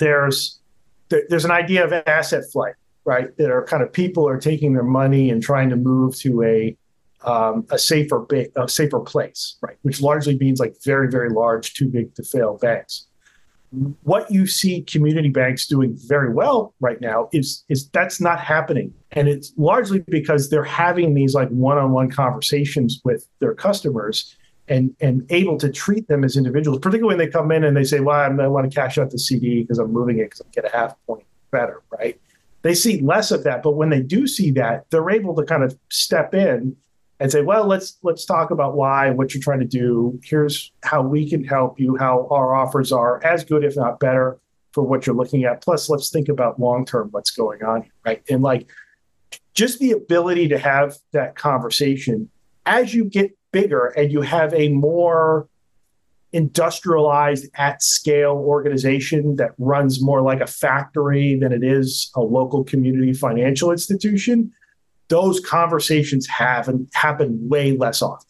there's 0.00 0.60
there, 1.08 1.22
there's 1.28 1.44
an 1.44 1.50
idea 1.50 1.84
of 1.84 1.92
asset 1.92 2.44
flight, 2.52 2.74
right? 3.04 3.36
That 3.36 3.50
are 3.50 3.64
kind 3.64 3.82
of 3.82 3.92
people 3.92 4.28
are 4.28 4.38
taking 4.38 4.72
their 4.72 4.82
money 4.82 5.30
and 5.30 5.42
trying 5.42 5.70
to 5.70 5.76
move 5.76 6.16
to 6.20 6.42
a 6.42 6.76
um, 7.22 7.66
a 7.70 7.78
safer 7.78 8.20
ba- 8.20 8.48
a 8.56 8.68
safer 8.68 9.00
place, 9.00 9.56
right? 9.60 9.76
Which 9.82 10.00
largely 10.00 10.36
means 10.38 10.60
like 10.60 10.76
very 10.84 11.10
very 11.10 11.30
large, 11.30 11.74
too 11.74 11.88
big 11.88 12.14
to 12.16 12.22
fail 12.22 12.58
banks 12.58 13.07
what 14.02 14.30
you 14.30 14.46
see 14.46 14.82
community 14.82 15.28
banks 15.28 15.66
doing 15.66 15.94
very 16.06 16.32
well 16.32 16.74
right 16.80 17.00
now 17.00 17.28
is 17.32 17.64
is 17.68 17.88
that's 17.90 18.20
not 18.20 18.40
happening. 18.40 18.92
And 19.12 19.28
it's 19.28 19.52
largely 19.56 20.00
because 20.08 20.48
they're 20.48 20.64
having 20.64 21.14
these 21.14 21.34
like 21.34 21.48
one-on-one 21.48 22.10
conversations 22.10 23.00
with 23.04 23.26
their 23.40 23.54
customers 23.54 24.36
and 24.68 24.94
and 25.00 25.26
able 25.30 25.58
to 25.58 25.70
treat 25.70 26.06
them 26.08 26.24
as 26.24 26.36
individuals 26.36 26.78
particularly 26.78 27.16
when 27.16 27.26
they 27.26 27.30
come 27.30 27.50
in 27.50 27.64
and 27.64 27.76
they 27.76 27.84
say 27.84 28.00
well 28.00 28.20
i'm 28.20 28.36
want 28.52 28.70
to 28.70 28.74
cash 28.74 28.98
out 28.98 29.10
the 29.10 29.18
cd 29.18 29.62
because 29.62 29.78
i'm 29.78 29.90
moving 29.90 30.18
it 30.18 30.24
because 30.24 30.42
i 30.42 30.44
get 30.52 30.64
a 30.64 30.76
half 30.76 30.94
point 31.06 31.24
better 31.50 31.82
right? 31.98 32.20
They 32.62 32.74
see 32.74 33.00
less 33.00 33.30
of 33.30 33.44
that 33.44 33.62
but 33.62 33.72
when 33.72 33.88
they 33.88 34.02
do 34.02 34.26
see 34.26 34.50
that 34.52 34.84
they're 34.90 35.10
able 35.10 35.34
to 35.36 35.44
kind 35.44 35.62
of 35.62 35.78
step 35.88 36.34
in 36.34 36.76
and 37.20 37.30
say, 37.32 37.42
well, 37.42 37.66
let's 37.66 37.98
let's 38.02 38.24
talk 38.24 38.50
about 38.50 38.76
why, 38.76 39.10
what 39.10 39.34
you're 39.34 39.42
trying 39.42 39.60
to 39.60 39.66
do. 39.66 40.18
Here's 40.22 40.72
how 40.84 41.02
we 41.02 41.28
can 41.28 41.44
help 41.44 41.80
you, 41.80 41.96
how 41.96 42.28
our 42.30 42.54
offers 42.54 42.92
are 42.92 43.22
as 43.24 43.44
good, 43.44 43.64
if 43.64 43.76
not 43.76 43.98
better, 43.98 44.38
for 44.72 44.82
what 44.82 45.06
you're 45.06 45.16
looking 45.16 45.44
at. 45.44 45.62
Plus, 45.62 45.88
let's 45.88 46.10
think 46.10 46.28
about 46.28 46.60
long 46.60 46.84
term 46.84 47.08
what's 47.10 47.30
going 47.30 47.62
on, 47.62 47.90
right? 48.04 48.22
And 48.30 48.42
like 48.42 48.68
just 49.54 49.78
the 49.80 49.92
ability 49.92 50.48
to 50.48 50.58
have 50.58 50.96
that 51.12 51.34
conversation 51.34 52.30
as 52.64 52.94
you 52.94 53.04
get 53.04 53.36
bigger 53.50 53.86
and 53.86 54.12
you 54.12 54.20
have 54.20 54.54
a 54.54 54.68
more 54.68 55.48
industrialized 56.32 57.46
at 57.54 57.82
scale 57.82 58.32
organization 58.32 59.36
that 59.36 59.52
runs 59.56 60.02
more 60.02 60.20
like 60.20 60.40
a 60.40 60.46
factory 60.46 61.36
than 61.36 61.52
it 61.52 61.64
is 61.64 62.10
a 62.14 62.20
local 62.20 62.62
community 62.62 63.14
financial 63.14 63.72
institution 63.72 64.52
those 65.08 65.40
conversations 65.40 66.26
have 66.26 66.68
and 66.68 66.88
happen 66.94 67.48
way 67.48 67.76
less 67.76 68.02
often. 68.02 68.28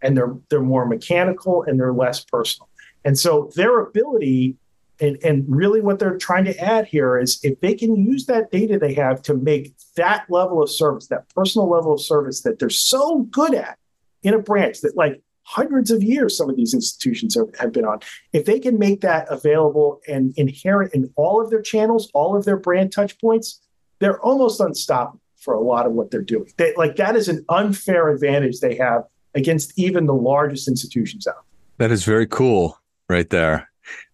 And 0.00 0.16
they're 0.16 0.34
they're 0.48 0.60
more 0.60 0.86
mechanical 0.86 1.62
and 1.62 1.78
they're 1.78 1.92
less 1.92 2.24
personal. 2.24 2.68
And 3.04 3.18
so 3.18 3.50
their 3.56 3.80
ability 3.80 4.56
and, 5.00 5.18
and 5.24 5.44
really 5.48 5.80
what 5.80 5.98
they're 5.98 6.16
trying 6.16 6.44
to 6.44 6.56
add 6.58 6.86
here 6.86 7.18
is 7.18 7.40
if 7.42 7.60
they 7.60 7.74
can 7.74 7.96
use 7.96 8.26
that 8.26 8.50
data 8.50 8.78
they 8.78 8.94
have 8.94 9.22
to 9.22 9.34
make 9.34 9.74
that 9.96 10.24
level 10.28 10.62
of 10.62 10.70
service 10.70 11.08
that 11.08 11.28
personal 11.34 11.68
level 11.68 11.94
of 11.94 12.00
service 12.00 12.42
that 12.42 12.58
they're 12.58 12.70
so 12.70 13.22
good 13.30 13.54
at 13.54 13.78
in 14.22 14.34
a 14.34 14.38
branch 14.38 14.80
that 14.82 14.96
like 14.96 15.20
hundreds 15.44 15.90
of 15.90 16.02
years 16.02 16.36
some 16.36 16.48
of 16.48 16.56
these 16.56 16.74
institutions 16.74 17.34
have, 17.34 17.48
have 17.58 17.72
been 17.72 17.84
on 17.84 17.98
if 18.32 18.44
they 18.44 18.60
can 18.60 18.78
make 18.78 19.00
that 19.00 19.26
available 19.30 20.00
and 20.06 20.34
inherent 20.36 20.94
in 20.94 21.10
all 21.16 21.42
of 21.42 21.50
their 21.50 21.62
channels 21.62 22.10
all 22.14 22.36
of 22.36 22.44
their 22.44 22.58
brand 22.58 22.92
touch 22.92 23.18
points 23.18 23.60
they're 23.98 24.20
almost 24.20 24.60
unstoppable 24.60 25.21
for 25.42 25.54
a 25.54 25.60
lot 25.60 25.86
of 25.86 25.92
what 25.92 26.10
they're 26.10 26.22
doing. 26.22 26.50
They, 26.56 26.72
like 26.76 26.96
that 26.96 27.16
is 27.16 27.28
an 27.28 27.44
unfair 27.48 28.08
advantage 28.08 28.60
they 28.60 28.76
have 28.76 29.04
against 29.34 29.78
even 29.78 30.06
the 30.06 30.14
largest 30.14 30.68
institutions 30.68 31.26
out. 31.26 31.44
There. 31.76 31.88
That 31.88 31.92
is 31.92 32.04
very 32.04 32.26
cool, 32.26 32.78
right 33.08 33.28
there. 33.28 33.68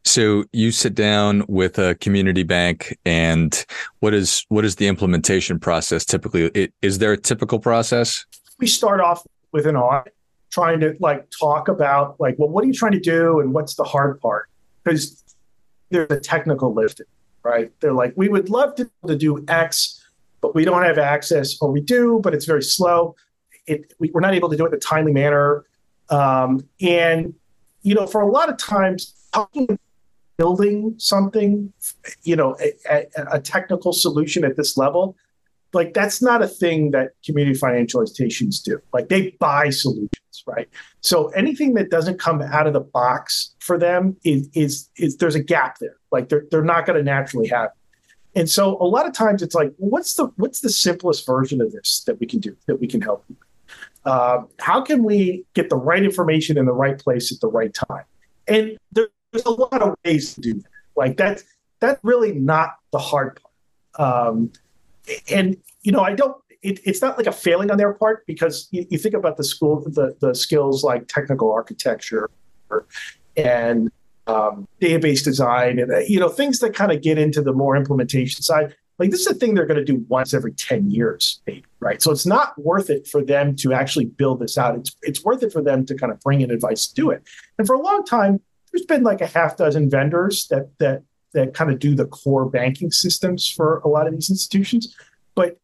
So 0.05 0.45
you 0.53 0.71
sit 0.71 0.95
down 0.95 1.45
with 1.49 1.79
a 1.79 1.95
community 1.97 2.43
bank, 2.43 2.97
and 3.05 3.67
what 4.01 4.15
is 4.15 4.47
what 4.49 4.65
is 4.65 4.77
the 4.77 4.89
implementation 4.89 5.59
process 5.59 6.05
typically? 6.05 6.47
It, 6.55 6.73
is 6.81 6.99
there 6.99 7.13
a 7.13 7.19
typical 7.19 7.59
process? 7.59 8.25
We 8.59 8.67
start 8.67 9.01
off 9.01 9.27
with 9.53 9.67
an 9.67 9.77
audit, 9.77 10.15
trying 10.51 10.81
to 10.81 10.97
like 11.01 11.29
talk 11.31 11.69
about 11.69 12.19
like, 12.19 12.37
well, 12.39 12.49
what 12.49 12.65
are 12.65 12.67
you 12.67 12.73
trying 12.73 12.93
to 12.93 13.01
do, 13.01 13.41
and 13.41 13.53
what's 13.53 13.75
the 13.75 13.85
hard 13.85 14.19
part? 14.21 14.49
Because 14.83 15.23
there's 15.91 16.11
a 16.11 16.21
technical 16.21 16.73
lift, 16.73 17.03
right? 17.43 17.71
They're 17.81 17.93
like, 17.93 18.15
we 18.17 18.29
would 18.29 18.49
love 18.49 18.75
to, 18.77 18.91
to 19.07 19.17
do 19.17 19.45
X, 19.49 19.98
but 20.41 20.55
we 20.55 20.65
don't 20.65 20.83
have 20.83 20.99
access, 20.99 21.57
or 21.61 21.71
we 21.71 21.81
do, 21.81 22.21
but 22.23 22.35
it's 22.35 22.45
very 22.45 22.63
slow. 22.63 23.17
It, 23.67 23.93
we, 23.99 24.11
are 24.15 24.21
not 24.21 24.35
able 24.35 24.49
to 24.49 24.57
do 24.57 24.65
it 24.65 24.69
in 24.69 24.75
a 24.75 24.79
timely 24.79 25.13
manner. 25.13 25.65
Um, 26.11 26.67
and, 26.81 27.35
you 27.83 27.95
know, 27.95 28.07
for 28.07 28.21
a 28.21 28.31
lot 28.31 28.49
of 28.49 28.57
times, 28.57 29.15
building 30.39 30.95
something, 30.99 31.73
you 32.23 32.37
know, 32.37 32.57
a, 32.61 32.73
a, 32.91 33.07
a 33.33 33.41
technical 33.41 33.93
solution 33.93 34.45
at 34.45 34.57
this 34.57 34.77
level, 34.77 35.17
like 35.75 35.93
that's 35.93 36.23
not 36.23 36.43
a 36.43 36.49
thing 36.49 36.93
that 36.93 37.11
community 37.25 37.59
financial 37.59 38.01
institutions 38.01 38.61
do. 38.61 38.81
Like 38.93 39.09
they 39.09 39.31
buy 39.39 39.71
solutions, 39.71 40.45
right? 40.47 40.69
So 41.03 41.29
anything 41.31 41.75
that 41.75 41.91
doesn't 41.91 42.19
come 42.19 42.41
out 42.41 42.67
of 42.67 42.73
the 42.73 42.81
box 42.81 43.55
for 43.59 43.79
them 43.79 44.17
is 44.25 44.49
is, 44.55 44.89
is 44.97 45.17
there's 45.19 45.35
a 45.35 45.43
gap 45.43 45.77
there. 45.81 45.97
Like 46.11 46.29
they're 46.29 46.45
they're 46.51 46.65
not 46.65 46.87
going 46.87 46.97
to 46.99 47.05
naturally 47.05 47.49
have. 47.49 47.71
And 48.35 48.49
so 48.49 48.77
a 48.81 48.85
lot 48.85 49.07
of 49.07 49.13
times 49.13 49.43
it's 49.43 49.55
like, 49.55 49.73
what's 49.79 50.15
the 50.15 50.27
what's 50.37 50.61
the 50.61 50.71
simplest 50.71 51.27
version 51.27 51.61
of 51.61 51.73
this 51.73 52.03
that 52.07 52.21
we 52.21 52.27
can 52.27 52.41
do 52.41 52.57
that 52.67 52.77
we 52.81 52.87
can 52.87 53.01
help? 53.01 53.25
Uh, 54.05 54.43
how 54.59 54.81
can 54.81 55.03
we 55.03 55.45
get 55.55 55.69
the 55.69 55.77
right 55.77 56.03
information 56.03 56.57
in 56.57 56.67
the 56.67 56.73
right 56.73 56.99
place 56.99 57.33
at 57.33 57.41
the 57.41 57.49
right 57.49 57.75
time? 57.75 58.05
And 58.47 58.79
there's 58.93 59.11
a 59.45 59.51
lot 59.51 59.83
of 59.83 59.95
ways 60.05 60.35
to 60.35 60.41
do 60.41 60.55
that. 60.55 60.65
Like 60.97 61.17
that's 61.17 61.45
that's 61.81 62.03
really 62.03 62.33
not 62.33 62.77
the 62.93 62.99
hard 62.99 63.41
part. 63.41 64.25
Um, 64.31 64.53
and 65.31 65.57
you 65.83 65.93
know, 65.93 66.01
I 66.01 66.15
don't. 66.15 66.37
It, 66.61 66.81
it's 66.85 67.01
not 67.01 67.17
like 67.17 67.29
a 67.29 67.33
failing 67.33 67.71
on 67.71 67.79
their 67.79 67.93
part 67.93 68.27
because 68.27 68.69
you, 68.73 68.85
you 68.91 68.99
think 68.99 69.15
about 69.15 69.37
the 69.37 69.45
school, 69.45 69.81
the 69.81 70.17
the 70.21 70.35
skills 70.35 70.83
like 70.83 71.07
technical 71.07 71.53
architecture, 71.53 72.31
and 73.37 73.91
um, 74.29 74.69
database 74.81 75.25
design 75.25 75.79
and 75.79 75.91
uh, 75.91 75.99
you 76.01 76.21
know 76.21 76.29
things 76.29 76.59
that 76.61 76.75
kind 76.75 76.93
of 76.93 77.03
get 77.03 77.19
into 77.19 77.43
the 77.43 77.53
more 77.53 77.77
implementation 77.77 78.43
side 78.43 78.75
like 78.99 79.11
this 79.11 79.21
is 79.21 79.27
a 79.29 79.35
thing 79.35 79.55
they're 79.55 79.67
going 79.67 79.79
to 79.79 79.85
do 79.85 80.05
once 80.09 80.35
every 80.35 80.53
10 80.53 80.91
years, 80.91 81.41
maybe, 81.47 81.65
right? 81.81 82.03
So 82.03 82.11
it's 82.11 82.27
not 82.27 82.61
worth 82.61 82.91
it 82.91 83.07
for 83.07 83.23
them 83.23 83.55
to 83.57 83.73
actually 83.73 84.07
build 84.07 84.41
this 84.41 84.59
out. 84.59 84.77
It's 84.77 84.97
it's 85.03 85.25
worth 85.25 85.43
it 85.43 85.53
for 85.53 85.63
them 85.63 85.87
to 85.87 85.95
kind 85.95 86.13
of 86.13 86.21
bring 86.21 86.41
in 86.41 86.51
advice 86.51 86.89
to 86.89 86.95
do 86.95 87.11
it. 87.11 87.23
And 87.59 87.67
for 87.67 87.75
a 87.75 87.81
long 87.81 88.05
time, 88.05 88.41
there's 88.73 88.87
been 88.87 89.05
like 89.05 89.21
a 89.21 89.27
half 89.27 89.57
dozen 89.57 89.89
vendors 89.89 90.49
that 90.49 90.71
that 90.79 91.03
that 91.35 91.55
kind 91.55 91.71
of 91.71 91.79
do 91.79 91.95
the 91.95 92.07
core 92.07 92.49
banking 92.49 92.91
systems 92.91 93.49
for 93.49 93.79
a 93.85 93.89
lot 93.89 94.07
of 94.07 94.15
these 94.15 94.31
institutions, 94.31 94.95
but 95.35 95.59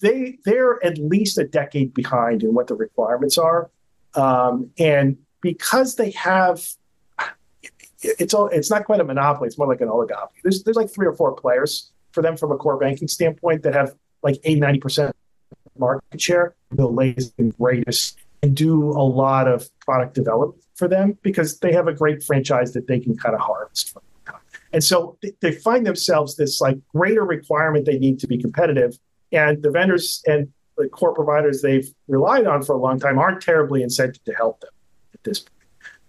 they 0.00 0.38
they're 0.44 0.84
at 0.84 0.98
least 0.98 1.38
a 1.38 1.44
decade 1.44 1.94
behind 1.94 2.42
in 2.42 2.52
what 2.52 2.66
the 2.66 2.74
requirements 2.74 3.38
are, 3.38 3.70
um, 4.14 4.70
and 4.78 5.16
because 5.40 5.96
they 5.96 6.10
have 6.10 6.66
it's 8.02 8.34
all 8.34 8.48
it's 8.48 8.70
not 8.70 8.84
quite 8.84 9.00
a 9.00 9.04
monopoly 9.04 9.46
it's 9.46 9.58
more 9.58 9.68
like 9.68 9.80
an 9.80 9.88
oligopoly. 9.88 10.28
There's 10.42 10.62
there's 10.62 10.76
like 10.76 10.92
three 10.92 11.06
or 11.06 11.14
four 11.14 11.34
players 11.34 11.90
for 12.12 12.22
them 12.22 12.36
from 12.36 12.52
a 12.52 12.56
core 12.56 12.78
banking 12.78 13.08
standpoint 13.08 13.62
that 13.62 13.74
have 13.74 13.94
like 14.22 14.38
80 14.44 14.60
90% 14.60 15.12
market 15.78 16.20
share. 16.20 16.54
The 16.72 16.86
latest 16.86 17.34
and 17.38 17.56
greatest 17.56 18.18
and 18.42 18.54
do 18.54 18.90
a 18.90 19.02
lot 19.02 19.48
of 19.48 19.68
product 19.80 20.14
development 20.14 20.62
for 20.74 20.88
them 20.88 21.18
because 21.22 21.58
they 21.58 21.72
have 21.72 21.88
a 21.88 21.92
great 21.92 22.22
franchise 22.22 22.72
that 22.74 22.86
they 22.86 23.00
can 23.00 23.16
kind 23.16 23.34
of 23.34 23.40
harvest 23.40 23.92
from. 23.92 24.02
And 24.72 24.84
so 24.84 25.16
they 25.40 25.52
find 25.52 25.86
themselves 25.86 26.36
this 26.36 26.60
like 26.60 26.78
greater 26.88 27.24
requirement 27.24 27.86
they 27.86 27.98
need 27.98 28.18
to 28.20 28.26
be 28.26 28.36
competitive 28.36 28.98
and 29.32 29.62
the 29.62 29.70
vendors 29.70 30.22
and 30.26 30.52
the 30.76 30.88
core 30.88 31.14
providers 31.14 31.62
they've 31.62 31.88
relied 32.08 32.46
on 32.46 32.62
for 32.62 32.74
a 32.74 32.78
long 32.78 33.00
time 33.00 33.18
aren't 33.18 33.40
terribly 33.40 33.82
incented 33.82 34.22
to 34.24 34.32
help 34.34 34.60
them 34.60 34.70
at 35.14 35.24
this 35.24 35.40
point. 35.40 35.52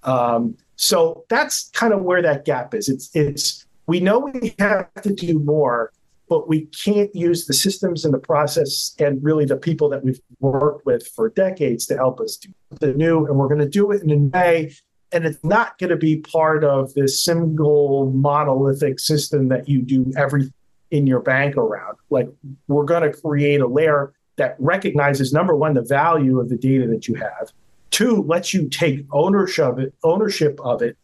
Um, 0.04 0.58
so 0.78 1.26
that's 1.28 1.70
kind 1.72 1.92
of 1.92 2.04
where 2.04 2.22
that 2.22 2.46
gap 2.46 2.74
is. 2.74 2.88
It's 2.88 3.14
it's 3.16 3.66
we 3.88 4.00
know 4.00 4.20
we 4.20 4.56
have 4.60 4.94
to 5.02 5.14
do 5.14 5.40
more, 5.40 5.92
but 6.30 6.48
we 6.48 6.68
can't 6.68 7.14
use 7.16 7.48
the 7.48 7.54
systems 7.54 8.06
and 8.06 8.14
the 8.14 8.20
process 8.20 8.96
and 9.00 9.22
really 9.24 9.46
the 9.46 9.58
people 9.58 9.90
that 9.90 10.04
we've 10.04 10.22
worked 10.40 10.86
with 10.86 11.08
for 11.08 11.30
decades 11.30 11.88
to 11.88 11.96
help 11.96 12.20
us 12.22 12.38
do 12.38 12.50
the 12.80 12.94
new. 12.94 13.26
And 13.26 13.38
we're 13.38 13.48
going 13.48 13.60
to 13.60 13.68
do 13.68 13.92
it 13.92 14.04
in 14.04 14.12
a 14.12 14.38
way, 14.38 14.76
and 15.12 15.26
it's 15.26 15.44
not 15.44 15.80
going 15.80 15.90
to 15.90 15.98
be 15.98 16.18
part 16.18 16.64
of 16.64 16.94
this 16.94 17.24
single 17.24 18.12
monolithic 18.12 19.00
system 19.00 19.48
that 19.50 19.68
you 19.68 19.82
do 19.82 20.12
everything 20.16 20.54
in 20.92 21.08
your 21.08 21.22
bank 21.22 21.58
around. 21.58 21.98
Like 22.12 22.30
we're 22.68 22.86
going 22.86 23.12
to 23.12 23.20
create 23.20 23.62
a 23.62 23.68
layer 23.68 24.14
that 24.36 24.56
recognizes 24.60 25.34
number 25.34 25.56
one 25.56 25.74
the 25.74 25.82
value 25.82 26.40
of 26.40 26.50
the 26.50 26.56
data 26.56 26.86
that 26.88 27.08
you 27.08 27.16
have 27.16 27.52
Two 27.92 28.24
lets 28.24 28.54
you 28.54 28.70
take 28.70 29.06
ownership 29.12 29.66
of 29.66 29.80
it, 29.80 29.94
ownership 30.04 30.60
of 30.62 30.82
it, 30.82 30.98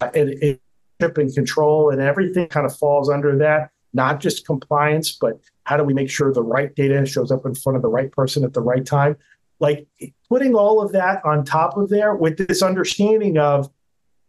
and, 0.00 0.30
and, 0.30 0.58
control, 1.34 1.90
and 1.90 2.00
everything 2.00 2.46
kind 2.46 2.64
of 2.64 2.76
falls 2.76 3.10
under 3.10 3.36
that. 3.38 3.70
Not 3.92 4.20
just 4.20 4.46
compliance, 4.46 5.12
but 5.20 5.40
how 5.64 5.76
do 5.76 5.84
we 5.84 5.92
make 5.92 6.08
sure 6.08 6.32
the 6.32 6.42
right 6.42 6.74
data 6.74 7.04
shows 7.04 7.30
up 7.30 7.44
in 7.44 7.54
front 7.54 7.76
of 7.76 7.82
the 7.82 7.88
right 7.88 8.10
person 8.10 8.44
at 8.44 8.52
the 8.52 8.62
right 8.62 8.86
time? 8.86 9.16
Like 9.58 9.86
putting 10.28 10.54
all 10.54 10.80
of 10.80 10.92
that 10.92 11.24
on 11.24 11.44
top 11.44 11.76
of 11.76 11.88
there 11.88 12.14
with 12.14 12.36
this 12.36 12.62
understanding 12.62 13.36
of 13.36 13.68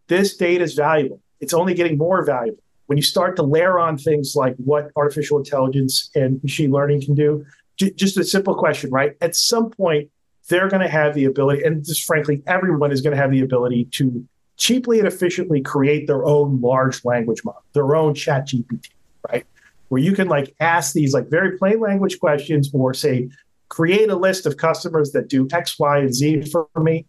this 0.07 0.35
data 0.35 0.63
is 0.63 0.73
valuable. 0.73 1.21
It's 1.39 1.53
only 1.53 1.73
getting 1.73 1.97
more 1.97 2.25
valuable. 2.25 2.61
When 2.87 2.97
you 2.97 3.03
start 3.03 3.35
to 3.37 3.43
layer 3.43 3.79
on 3.79 3.97
things 3.97 4.35
like 4.35 4.55
what 4.57 4.91
artificial 4.95 5.37
intelligence 5.37 6.09
and 6.15 6.41
machine 6.43 6.71
learning 6.71 7.01
can 7.01 7.15
do, 7.15 7.45
just 7.77 8.17
a 8.17 8.23
simple 8.23 8.55
question, 8.55 8.91
right? 8.91 9.13
At 9.21 9.35
some 9.35 9.69
point, 9.69 10.09
they're 10.49 10.69
going 10.69 10.81
to 10.81 10.89
have 10.89 11.13
the 11.13 11.25
ability, 11.25 11.63
and 11.63 11.83
just 11.85 12.03
frankly, 12.05 12.41
everyone 12.47 12.91
is 12.91 13.01
going 13.01 13.15
to 13.15 13.21
have 13.21 13.31
the 13.31 13.41
ability 13.41 13.85
to 13.91 14.25
cheaply 14.57 14.99
and 14.99 15.07
efficiently 15.07 15.61
create 15.61 16.07
their 16.07 16.25
own 16.25 16.61
large 16.61 17.03
language 17.05 17.43
model, 17.43 17.63
their 17.73 17.95
own 17.95 18.13
chat 18.13 18.47
GPT, 18.47 18.89
right? 19.29 19.45
Where 19.89 20.01
you 20.01 20.13
can 20.13 20.27
like 20.27 20.55
ask 20.59 20.93
these 20.93 21.13
like 21.13 21.29
very 21.29 21.57
plain 21.57 21.79
language 21.79 22.19
questions 22.19 22.69
or 22.73 22.93
say, 22.93 23.29
create 23.69 24.09
a 24.09 24.15
list 24.15 24.45
of 24.45 24.57
customers 24.57 25.11
that 25.11 25.27
do 25.27 25.47
X, 25.51 25.79
Y, 25.79 25.97
and 25.99 26.13
Z 26.13 26.43
for 26.51 26.67
me. 26.79 27.05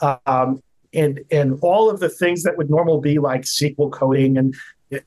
Um, 0.00 0.62
and 0.94 1.20
and 1.30 1.58
all 1.62 1.90
of 1.90 2.00
the 2.00 2.08
things 2.08 2.42
that 2.44 2.56
would 2.56 2.70
normally 2.70 3.00
be 3.00 3.18
like 3.18 3.42
SQL 3.42 3.90
coding 3.90 4.38
and 4.38 4.54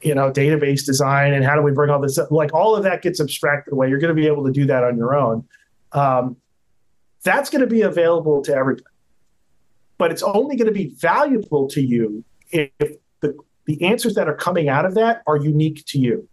you 0.02 0.14
know 0.14 0.32
database 0.32 0.86
design 0.86 1.34
and 1.34 1.46
how 1.46 1.56
do 1.56 1.62
we 1.62 1.72
bring 1.72 1.90
all 1.90 2.02
this 2.02 2.18
up 2.18 2.30
like 2.32 2.54
all 2.54 2.76
of 2.76 2.84
that 2.84 3.02
gets 3.02 3.22
abstracted 3.22 3.72
away 3.72 3.88
you're 3.88 4.00
going 4.00 4.14
to 4.14 4.22
be 4.22 4.28
able 4.28 4.46
to 4.46 4.52
do 4.52 4.66
that 4.66 4.84
on 4.84 4.98
your 4.98 5.16
own 5.16 5.48
um, 5.94 6.36
that's 7.24 7.50
going 7.50 7.62
to 7.62 7.68
be 7.68 7.82
available 7.82 8.42
to 8.44 8.54
everybody. 8.54 8.86
But 9.98 10.12
it's 10.12 10.24
only 10.24 10.56
going 10.56 10.68
to 10.68 10.74
be 10.74 10.96
valuable 10.96 11.68
to 11.70 11.82
you 11.82 12.24
if 12.52 12.72
the, 13.20 13.38
the 13.66 13.82
answers 13.84 14.16
that 14.16 14.28
are 14.30 14.36
coming 14.36 14.70
out 14.70 14.86
of 14.86 14.96
that 14.96 15.24
are 15.28 15.38
unique 15.38 15.84
to 15.88 16.00
you. 16.00 16.28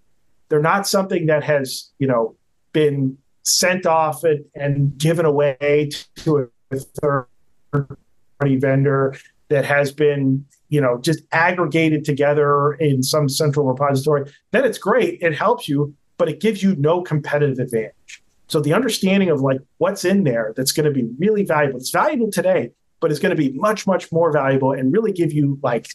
They're 0.49 0.63
not 0.63 0.87
something 0.87 1.27
that 1.27 1.43
has, 1.43 1.91
you 1.99 2.07
know, 2.07 2.37
been 2.73 3.19
sent 3.43 3.87
off 3.87 4.23
and, 4.23 4.45
and 4.55 4.97
given 4.99 5.27
away 5.27 5.91
to 6.17 6.51
a 6.71 6.77
third 6.77 7.27
party 7.73 8.57
vendor 8.57 9.17
that 9.49 9.65
has 9.65 9.93
been, 9.93 10.45
you 10.69 10.81
know, 10.81 10.99
just 10.99 11.23
aggregated 11.33 12.05
together 12.05 12.75
in 12.75 13.03
some 13.03 13.29
central 13.29 13.67
repository. 13.67 14.31
Then 14.51 14.65
it's 14.65 14.79
great. 14.79 15.19
It 15.21 15.35
helps 15.35 15.69
you, 15.69 15.95
but 16.19 16.29
it 16.29 16.41
gives 16.41 16.63
you 16.63 16.75
no 16.77 17.03
competitive 17.03 17.59
advantage. 17.59 18.23
So 18.49 18.61
the 18.61 18.75
understanding 18.75 19.31
of 19.31 19.41
like 19.41 19.61
what's 19.79 20.05
in 20.05 20.25
there 20.25 20.53
that's 20.57 20.73
going 20.73 20.85
to 20.85 20.93
be 20.93 21.09
really 21.19 21.45
valuable. 21.45 21.79
It's 21.79 21.91
valuable 21.91 22.31
today, 22.31 22.71
but 23.01 23.11
it's 23.11 23.21
going 23.21 23.35
to 23.35 23.37
be 23.37 23.53
much, 23.53 23.87
much 23.87 24.13
more 24.13 24.33
valuable 24.33 24.73
and 24.73 24.93
really 24.93 25.13
give 25.13 25.33
you 25.33 25.59
like 25.63 25.89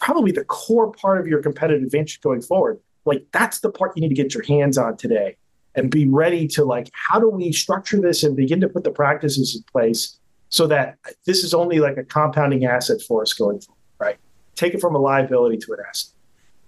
probably 0.00 0.32
the 0.32 0.44
core 0.44 0.90
part 0.92 1.20
of 1.20 1.26
your 1.28 1.40
competitive 1.40 1.84
advantage 1.84 2.20
going 2.20 2.42
forward. 2.42 2.80
Like 3.04 3.26
that's 3.32 3.60
the 3.60 3.70
part 3.70 3.92
you 3.96 4.02
need 4.02 4.08
to 4.08 4.14
get 4.14 4.34
your 4.34 4.44
hands 4.44 4.78
on 4.78 4.96
today 4.96 5.36
and 5.74 5.90
be 5.90 6.06
ready 6.06 6.46
to 6.48 6.64
like, 6.64 6.90
how 6.92 7.18
do 7.18 7.28
we 7.28 7.52
structure 7.52 8.00
this 8.00 8.22
and 8.22 8.36
begin 8.36 8.60
to 8.60 8.68
put 8.68 8.84
the 8.84 8.90
practices 8.90 9.56
in 9.56 9.62
place 9.72 10.18
so 10.48 10.66
that 10.66 10.98
this 11.24 11.44
is 11.44 11.54
only 11.54 11.78
like 11.78 11.96
a 11.96 12.04
compounding 12.04 12.64
asset 12.64 13.00
for 13.00 13.22
us 13.22 13.32
going 13.32 13.60
forward, 13.60 13.80
right? 13.98 14.18
Take 14.54 14.74
it 14.74 14.80
from 14.80 14.94
a 14.94 14.98
liability 14.98 15.56
to 15.58 15.72
an 15.72 15.78
asset. 15.88 16.12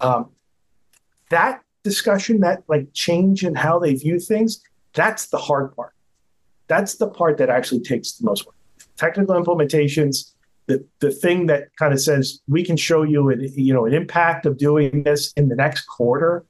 Um, 0.01 0.31
that 1.29 1.63
discussion, 1.83 2.41
that 2.41 2.63
like 2.67 2.89
change 2.95 3.45
in 3.45 3.55
how 3.55 3.79
they 3.79 3.95
view 3.95 4.19
things, 4.19 4.63
that's 4.95 5.27
the 5.27 5.39
hard 5.39 5.75
part. 5.77 5.93
That's 6.69 6.95
the 6.95 7.09
part 7.09 7.39
that 7.39 7.51
actually 7.51 7.81
takes 7.81 8.13
the 8.13 8.25
most 8.25 8.47
work. 8.47 8.55
Technical 8.97 9.35
implementations, 9.35 10.33
the, 10.67 10.85
the 11.01 11.11
thing 11.11 11.47
that 11.47 11.77
kind 11.77 11.93
of 11.93 12.01
says 12.01 12.41
we 12.49 12.65
can 12.65 12.77
show 12.77 13.03
you 13.03 13.29
an, 13.29 13.47
you 13.55 13.75
know 13.75 13.85
an 13.85 13.93
impact 13.93 14.47
of 14.47 14.57
doing 14.57 15.03
this 15.03 15.33
in 15.33 15.49
the 15.49 15.57
next 15.57 15.83
quarter, 15.83 16.45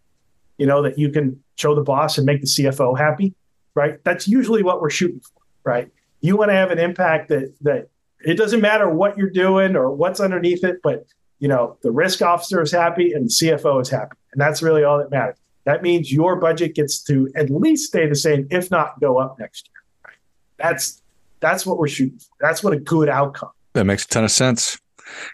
you 0.59 0.67
know, 0.67 0.83
that 0.83 0.99
you 0.99 1.11
can 1.11 1.43
show 1.57 1.75
the 1.75 1.83
boss 1.83 2.17
and 2.19 2.27
make 2.27 2.41
the 2.41 2.47
CFO 2.47 2.97
happy, 2.97 3.35
right? 3.75 4.03
That's 4.05 4.29
usually 4.29 4.63
what 4.63 4.81
we're 4.81 4.91
shooting 4.91 5.21
for, 5.21 5.43
right? 5.65 5.91
You 6.21 6.37
want 6.37 6.51
to 6.51 6.55
have 6.55 6.71
an 6.71 6.79
impact 6.79 7.29
that 7.31 7.55
that 7.63 7.89
it 8.25 8.35
doesn't 8.35 8.61
matter 8.61 8.89
what 8.89 9.19
you're 9.19 9.31
doing 9.31 9.75
or 9.75 9.91
what's 9.91 10.21
underneath 10.21 10.65
it, 10.65 10.81
but 10.83 11.07
you 11.41 11.49
know, 11.49 11.77
the 11.83 11.91
risk 11.91 12.23
officer 12.23 12.63
is 12.63 12.71
happy 12.71 13.13
and 13.13 13.27
the 13.27 13.31
CFO 13.31 13.83
is 13.83 13.91
happy. 13.91 14.17
And 14.33 14.41
that's 14.41 14.63
really 14.63 14.85
all 14.85 14.99
that 14.99 15.11
matters 15.11 15.37
that 15.64 15.83
means 15.83 16.12
your 16.12 16.37
budget 16.37 16.74
gets 16.74 17.03
to 17.05 17.31
at 17.35 17.50
least 17.50 17.88
stay 17.88 18.07
the 18.09 18.14
same, 18.14 18.46
if 18.50 18.70
not 18.70 19.00
go 19.00 19.18
up 19.18 19.38
next 19.38 19.68
year. 19.68 19.83
Right? 20.07 20.18
That's 20.59 21.03
that's 21.40 21.66
what 21.66 21.79
we're 21.79 21.88
shooting 21.88 22.18
for. 22.18 22.31
That's 22.40 22.62
what 22.62 22.72
a 22.72 22.79
good 22.79 23.09
outcome. 23.09 23.50
That 23.74 23.85
makes 23.85 24.05
a 24.05 24.09
ton 24.09 24.24
of 24.24 24.31
sense. 24.31 24.79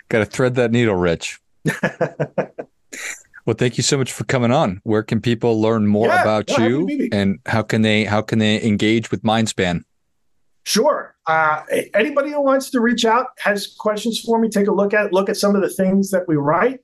Got 0.08 0.20
to 0.20 0.24
thread 0.24 0.54
that 0.56 0.72
needle, 0.72 0.96
Rich. 0.96 1.38
well, 3.44 3.54
thank 3.56 3.76
you 3.76 3.82
so 3.82 3.96
much 3.98 4.12
for 4.12 4.24
coming 4.24 4.50
on. 4.50 4.80
Where 4.84 5.02
can 5.02 5.20
people 5.20 5.60
learn 5.60 5.86
more 5.86 6.08
yeah, 6.08 6.22
about 6.22 6.48
no, 6.58 6.66
you, 6.66 7.08
and 7.12 7.38
how 7.46 7.62
can 7.62 7.82
they 7.82 8.04
how 8.04 8.22
can 8.22 8.38
they 8.38 8.62
engage 8.62 9.10
with 9.10 9.22
Mindspan? 9.22 9.82
Sure. 10.64 11.16
Uh, 11.26 11.62
anybody 11.94 12.30
who 12.30 12.42
wants 12.42 12.70
to 12.70 12.80
reach 12.80 13.04
out 13.04 13.26
has 13.38 13.66
questions 13.66 14.20
for 14.20 14.38
me. 14.38 14.48
Take 14.48 14.66
a 14.66 14.72
look 14.72 14.94
at 14.94 15.12
look 15.12 15.28
at 15.28 15.36
some 15.36 15.54
of 15.54 15.62
the 15.62 15.70
things 15.70 16.10
that 16.10 16.26
we 16.26 16.36
write. 16.36 16.80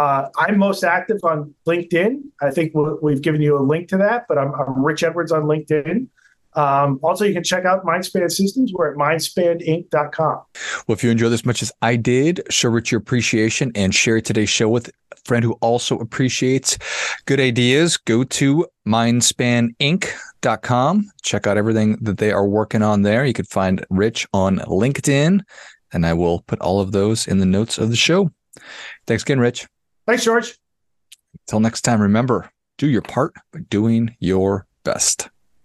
Uh, 0.00 0.28
I'm 0.38 0.56
most 0.56 0.82
active 0.82 1.18
on 1.24 1.54
LinkedIn. 1.66 2.22
I 2.40 2.50
think 2.50 2.72
we 2.74 3.12
have 3.12 3.20
given 3.20 3.42
you 3.42 3.58
a 3.58 3.60
link 3.60 3.90
to 3.90 3.98
that, 3.98 4.24
but 4.30 4.38
I'm, 4.38 4.54
I'm 4.54 4.82
Rich 4.82 5.02
Edwards 5.02 5.30
on 5.30 5.42
LinkedIn. 5.42 6.06
Um, 6.54 6.98
also, 7.02 7.26
you 7.26 7.34
can 7.34 7.44
check 7.44 7.66
out 7.66 7.84
Mindspan 7.84 8.30
Systems. 8.30 8.72
We're 8.72 8.92
at 8.92 8.96
mindspaninc.com. 8.96 10.40
Well, 10.86 10.94
if 10.94 11.04
you 11.04 11.10
enjoyed 11.10 11.32
this 11.32 11.44
much 11.44 11.62
as 11.62 11.70
I 11.82 11.96
did, 11.96 12.40
show 12.48 12.70
Rich 12.70 12.90
your 12.90 12.98
appreciation 12.98 13.72
and 13.74 13.94
share 13.94 14.22
today's 14.22 14.48
show 14.48 14.70
with 14.70 14.88
a 14.88 14.92
friend 15.26 15.44
who 15.44 15.52
also 15.60 15.98
appreciates 15.98 16.78
good 17.26 17.38
ideas. 17.38 17.98
Go 17.98 18.24
to 18.24 18.66
mindspaninc.com. 18.88 21.10
Check 21.20 21.46
out 21.46 21.58
everything 21.58 21.98
that 22.00 22.16
they 22.16 22.32
are 22.32 22.48
working 22.48 22.80
on 22.80 23.02
there. 23.02 23.26
You 23.26 23.34
can 23.34 23.44
find 23.44 23.84
Rich 23.90 24.26
on 24.32 24.60
LinkedIn, 24.60 25.42
and 25.92 26.06
I 26.06 26.14
will 26.14 26.40
put 26.46 26.58
all 26.60 26.80
of 26.80 26.92
those 26.92 27.28
in 27.28 27.36
the 27.36 27.44
notes 27.44 27.76
of 27.76 27.90
the 27.90 27.96
show. 27.96 28.30
Thanks 29.06 29.24
again, 29.24 29.40
Rich. 29.40 29.66
Thanks, 30.10 30.24
George. 30.24 30.58
Until 31.46 31.60
next 31.60 31.82
time, 31.82 32.00
remember 32.00 32.50
do 32.78 32.88
your 32.88 33.00
part 33.00 33.32
by 33.52 33.60
doing 33.68 34.16
your 34.18 34.66
best. 34.82 35.28